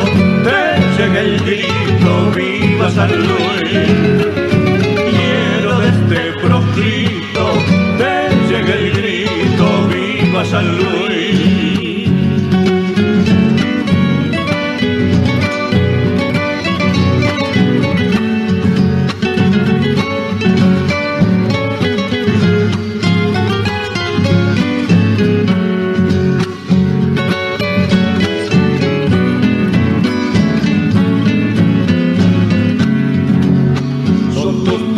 te 0.47 0.61
llegue 0.97 1.21
el 1.21 1.35
grito, 1.45 2.11
viva 2.35 2.89
San 2.91 3.13
Luis. 3.29 3.89
Quiero 5.13 5.71
de 5.81 5.89
este 5.95 6.21
proscrito 6.43 7.45
te 7.99 8.15
llegue 8.49 8.75
el 8.81 8.87
grito, 8.99 9.67
viva 9.89 10.43
San 10.47 10.67
Luis. 10.79 11.04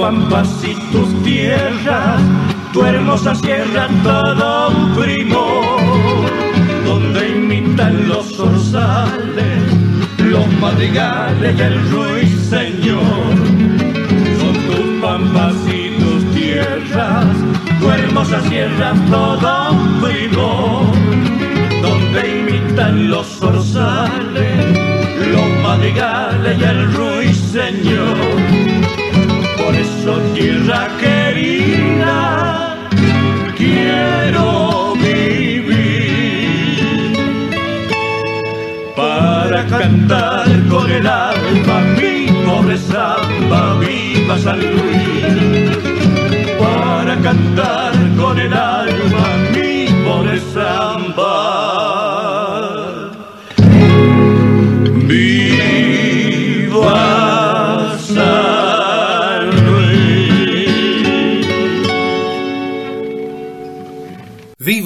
Pampas 0.07 0.48
y 0.62 0.72
tus 0.92 1.11
tierras, 1.24 2.20
tu 2.72 2.84
hermosa 2.84 3.34
sierra 3.34 3.88
todo 4.04 4.68
un 4.68 4.94
primo, 4.94 5.44
donde 6.84 7.30
imitan 7.30 8.09
los 8.09 8.24
zorzales, 8.36 9.64
los 10.18 10.46
madrigales 10.61 11.57
y 11.59 11.61
el 11.61 11.90
ruiseñor. 11.90 13.34
Son 14.38 14.54
tus 14.68 14.86
pampas 15.02 15.57
y 15.74 16.00
tus 16.00 16.20
tierras, 16.36 17.26
tu 17.80 17.90
hermosa 17.90 18.40
sierra 18.42 18.92
todo 19.11 19.72
un 19.72 20.00
primo, 20.02 20.92
donde 21.82 22.20
imitan 22.38 23.11
los 23.11 23.26
zorzales, 23.40 24.78
los 25.34 25.48
madrigales 25.64 26.57
y 26.61 26.62
el 26.62 26.92
ruiseñor 26.92 29.05
por 29.66 29.74
eso 29.74 30.12
tierra 30.32 30.88
querida, 31.00 32.88
quiero 33.56 34.94
vivir 34.94 36.36
para 38.94 39.66
cantar 39.66 40.46
con 40.68 40.88
el 40.88 41.04
alma 41.04 41.80
mi 41.98 42.28
pobre 42.46 42.78
samba, 42.78 43.80
viva 43.80 44.38
San 44.38 44.60
Luis. 44.60 45.78
Para 46.60 47.16
cantar 47.16 47.92
con 48.16 48.38
el 48.38 48.52
alma 48.52 49.26
mi 49.52 49.88
pobre 50.04 50.38
samba. 50.54 50.95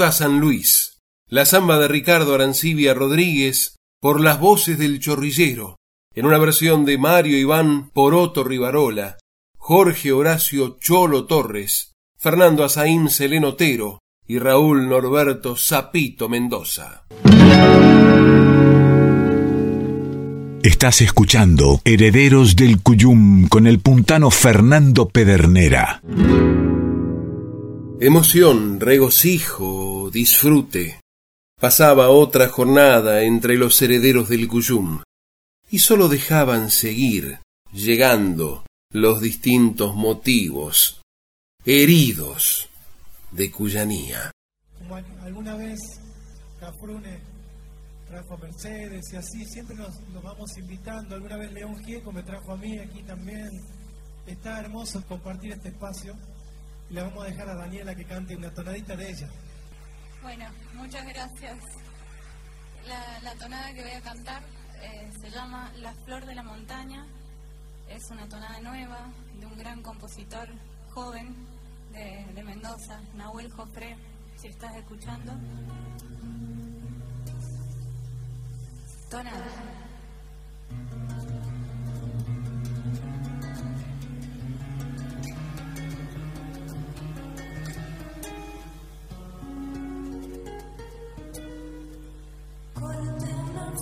San 0.08 0.40
Luis, 0.40 0.98
La 1.28 1.44
samba 1.44 1.78
de 1.78 1.88
Ricardo 1.88 2.34
Arancibia 2.34 2.94
Rodríguez 2.94 3.76
por 4.00 4.20
las 4.20 4.40
voces 4.40 4.78
del 4.78 4.98
chorrillero, 4.98 5.76
en 6.14 6.26
una 6.26 6.38
versión 6.38 6.86
de 6.86 6.96
Mario 6.96 7.38
Iván 7.38 7.90
Poroto 7.90 8.42
Rivarola, 8.42 9.18
Jorge 9.56 10.10
Horacio 10.12 10.78
Cholo 10.80 11.26
Torres, 11.26 11.92
Fernando 12.16 12.64
Azaín 12.64 13.10
Selenotero 13.10 14.00
y 14.26 14.38
Raúl 14.38 14.88
Norberto 14.88 15.54
Zapito 15.54 16.28
Mendoza. 16.28 17.04
Estás 20.62 21.00
escuchando 21.02 21.80
Herederos 21.84 22.56
del 22.56 22.80
Cuyum 22.80 23.48
con 23.48 23.66
el 23.66 23.80
puntano 23.80 24.30
Fernando 24.30 25.08
Pedernera. 25.08 26.02
Emoción, 28.02 28.80
regocijo, 28.80 30.08
disfrute. 30.10 31.02
Pasaba 31.60 32.08
otra 32.08 32.48
jornada 32.48 33.24
entre 33.24 33.58
los 33.58 33.82
herederos 33.82 34.30
del 34.30 34.48
Cuyum 34.48 35.02
y 35.70 35.80
sólo 35.80 36.08
dejaban 36.08 36.70
seguir, 36.70 37.40
llegando, 37.74 38.64
los 38.90 39.20
distintos 39.20 39.94
motivos, 39.94 41.02
heridos 41.66 42.70
de 43.32 43.50
Cuyanía. 43.50 44.32
Como 44.78 44.94
alguna 44.96 45.56
vez 45.56 45.78
Cafrune 46.58 47.20
trajo 48.08 48.32
a 48.32 48.38
Mercedes 48.38 49.12
y 49.12 49.16
así, 49.16 49.44
siempre 49.44 49.76
nos, 49.76 49.92
vamos 50.22 50.56
invitando. 50.56 51.16
Alguna 51.16 51.36
vez 51.36 51.52
León 51.52 51.76
Gieco 51.84 52.12
me 52.12 52.22
trajo 52.22 52.52
a 52.52 52.56
mí 52.56 52.78
aquí 52.78 53.02
también. 53.02 53.50
Está 54.26 54.58
hermoso 54.58 55.04
compartir 55.06 55.52
este 55.52 55.68
espacio 55.68 56.14
le 56.90 57.02
vamos 57.02 57.24
a 57.24 57.26
dejar 57.26 57.48
a 57.48 57.54
Daniela 57.54 57.94
que 57.94 58.04
cante 58.04 58.36
una 58.36 58.52
tonadita 58.52 58.96
de 58.96 59.10
ella. 59.10 59.28
Bueno, 60.22 60.46
muchas 60.74 61.06
gracias. 61.06 61.58
La, 63.22 63.34
tonada 63.34 63.72
que 63.72 63.82
voy 63.82 63.92
a 63.92 64.00
cantar 64.00 64.42
eh, 64.82 65.10
se 65.20 65.30
llama 65.30 65.70
La 65.76 65.92
Flor 66.04 66.26
de 66.26 66.34
la 66.34 66.42
Montaña. 66.42 67.06
Es 67.88 68.10
una 68.10 68.28
tonada 68.28 68.60
nueva 68.60 69.08
de 69.38 69.46
un 69.46 69.56
gran 69.56 69.82
compositor 69.82 70.48
joven 70.90 71.34
de, 71.92 72.26
de 72.34 72.42
Mendoza, 72.42 73.00
Nahuel 73.14 73.50
Jofre, 73.52 73.96
si 74.36 74.48
estás 74.48 74.74
escuchando. 74.76 75.32
Tonada. 79.10 79.46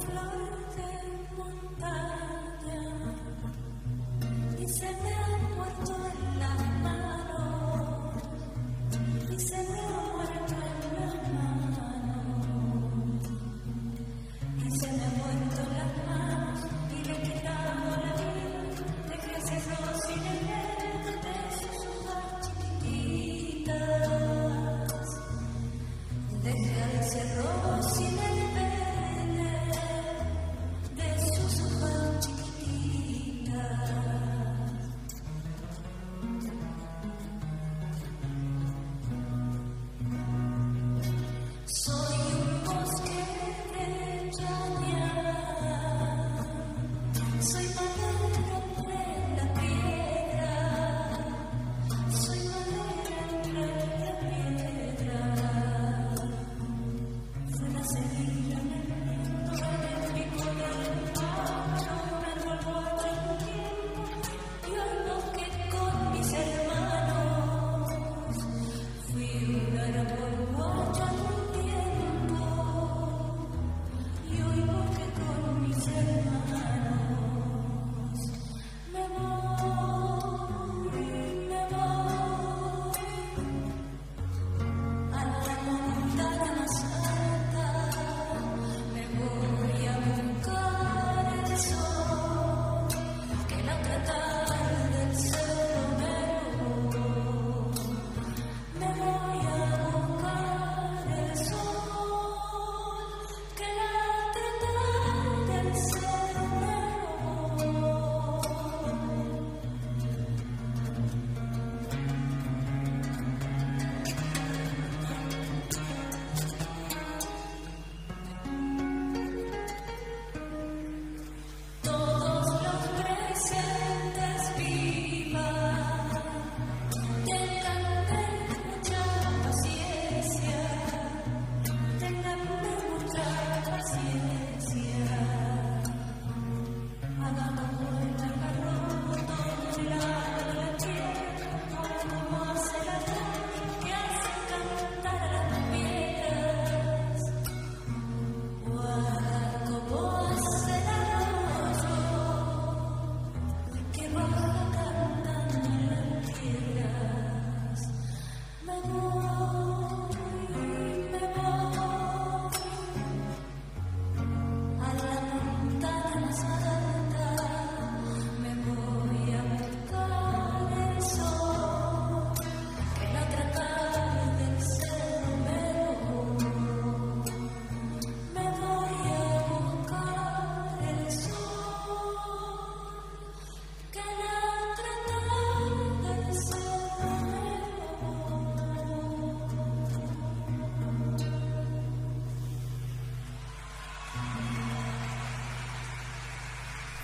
flor 0.05 0.53
de 0.77 0.93
montaña. 1.37 2.81
Y 4.59 4.69
se 4.79 4.87
me 4.87 5.18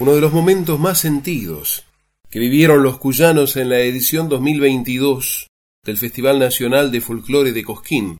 uno 0.04 0.16
de 0.16 0.20
los 0.20 0.34
momentos 0.34 0.78
más 0.78 0.98
sentidos 0.98 1.86
que 2.28 2.38
vivieron 2.38 2.82
los 2.82 2.98
cuyanos 2.98 3.56
en 3.56 3.70
la 3.70 3.78
edición 3.78 4.28
2022 4.28 5.46
del 5.82 5.96
Festival 5.96 6.38
Nacional 6.38 6.92
de 6.92 7.00
Folclore 7.00 7.52
de 7.52 7.64
Cosquín, 7.64 8.18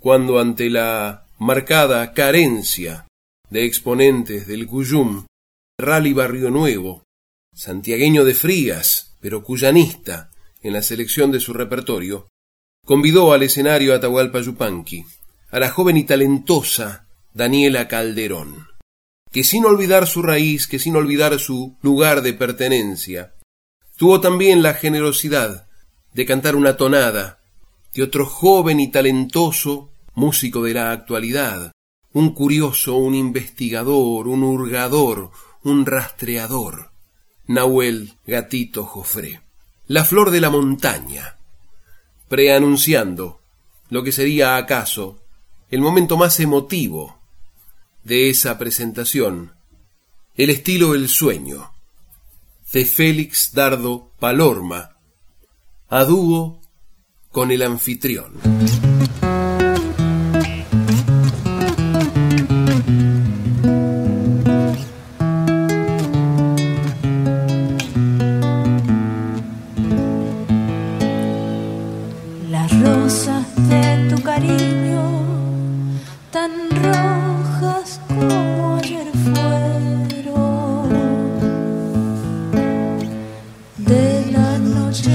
cuando 0.00 0.40
ante 0.40 0.70
la 0.70 1.26
marcada 1.38 2.14
carencia 2.14 3.06
de 3.50 3.66
exponentes 3.66 4.46
del 4.46 4.66
Cuyum, 4.66 5.26
Rally 5.78 6.14
Barrio 6.14 6.48
Nuevo, 6.50 7.02
santiagueño 7.54 8.24
de 8.24 8.32
Frías, 8.32 9.14
pero 9.20 9.44
cuyanista 9.44 10.30
en 10.62 10.72
la 10.72 10.80
selección 10.80 11.30
de 11.30 11.40
su 11.40 11.52
repertorio, 11.52 12.28
convidó 12.86 13.34
al 13.34 13.42
escenario 13.42 13.92
a 13.92 13.96
Atahualpa 13.96 14.40
Yupanqui, 14.40 15.04
a 15.50 15.58
la 15.58 15.68
joven 15.68 15.98
y 15.98 16.04
talentosa 16.04 17.06
Daniela 17.34 17.86
Calderón, 17.86 18.67
que 19.30 19.44
sin 19.44 19.64
olvidar 19.64 20.06
su 20.06 20.22
raíz, 20.22 20.66
que 20.66 20.78
sin 20.78 20.96
olvidar 20.96 21.38
su 21.38 21.76
lugar 21.82 22.22
de 22.22 22.32
pertenencia, 22.32 23.34
tuvo 23.96 24.20
también 24.20 24.62
la 24.62 24.74
generosidad 24.74 25.68
de 26.14 26.26
cantar 26.26 26.56
una 26.56 26.76
tonada 26.76 27.40
de 27.94 28.02
otro 28.02 28.26
joven 28.26 28.80
y 28.80 28.88
talentoso 28.88 29.90
músico 30.14 30.62
de 30.62 30.74
la 30.74 30.92
actualidad, 30.92 31.72
un 32.12 32.32
curioso, 32.32 32.96
un 32.96 33.14
investigador, 33.14 34.28
un 34.28 34.42
hurgador, 34.42 35.30
un 35.62 35.86
rastreador, 35.86 36.90
Nahuel 37.46 38.14
Gatito 38.26 38.84
Jofré. 38.84 39.40
La 39.86 40.04
flor 40.04 40.30
de 40.30 40.40
la 40.40 40.50
montaña, 40.50 41.38
preanunciando 42.28 43.40
lo 43.90 44.02
que 44.02 44.12
sería 44.12 44.56
acaso 44.56 45.18
el 45.70 45.80
momento 45.80 46.16
más 46.16 46.40
emotivo 46.40 47.17
de 48.08 48.30
esa 48.30 48.56
presentación, 48.56 49.52
el 50.34 50.48
estilo 50.48 50.94
El 50.94 51.10
sueño, 51.10 51.74
de 52.72 52.86
Félix 52.86 53.52
Dardo 53.52 54.12
Palorma, 54.18 54.96
a 55.90 56.04
dúo 56.04 56.62
con 57.30 57.50
el 57.50 57.60
anfitrión. 57.60 58.32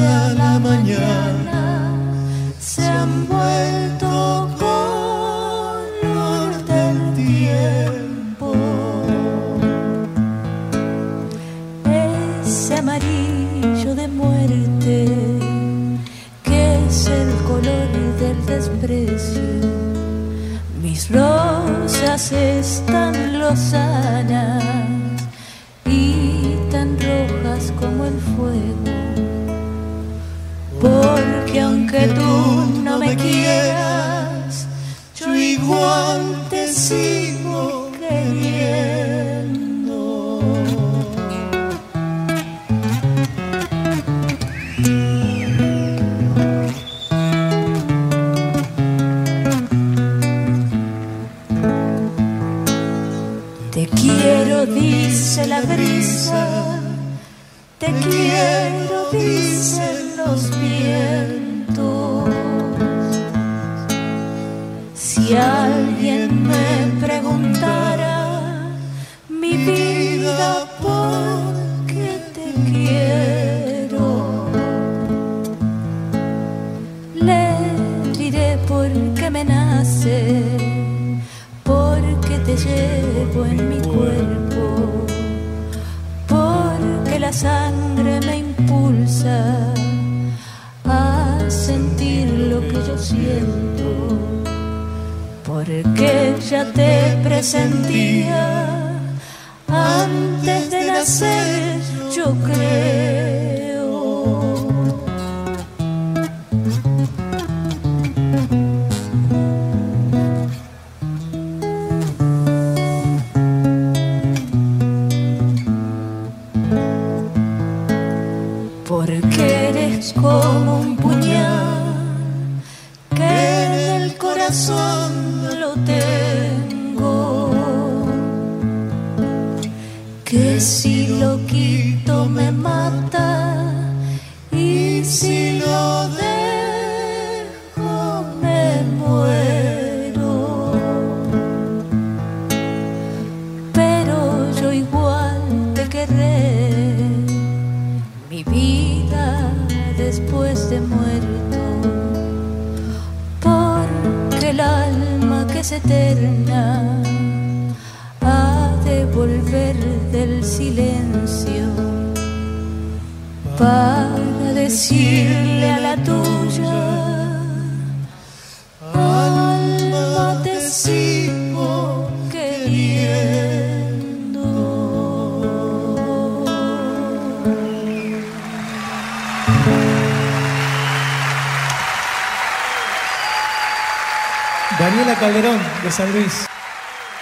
A 0.04 0.34
la 0.34 0.60
mañana 0.60 1.43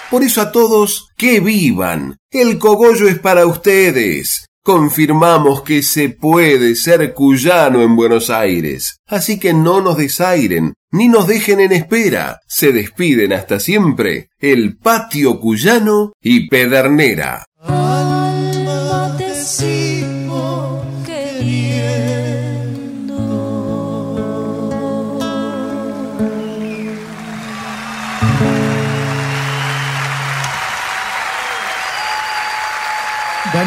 Por 0.09 0.23
eso 0.23 0.41
a 0.41 0.51
todos, 0.51 1.09
que 1.17 1.39
vivan. 1.39 2.17
El 2.29 2.57
cogollo 2.57 3.07
es 3.07 3.19
para 3.19 3.45
ustedes. 3.45 4.47
Confirmamos 4.63 5.63
que 5.63 5.81
se 5.81 6.09
puede 6.09 6.75
ser 6.75 7.13
cuyano 7.13 7.81
en 7.81 7.95
Buenos 7.95 8.29
Aires. 8.29 8.97
Así 9.07 9.39
que 9.39 9.53
no 9.53 9.81
nos 9.81 9.97
desairen, 9.97 10.73
ni 10.91 11.07
nos 11.07 11.27
dejen 11.27 11.59
en 11.59 11.71
espera. 11.71 12.39
Se 12.47 12.71
despiden 12.71 13.33
hasta 13.33 13.59
siempre 13.59 14.29
el 14.39 14.77
patio 14.77 15.39
cuyano 15.39 16.13
y 16.21 16.47
Pedernera. 16.47 17.45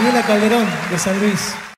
Daniela 0.04 0.26
Calderón 0.26 0.66
de 0.90 0.98
San 0.98 1.18
Luis. 1.18 1.73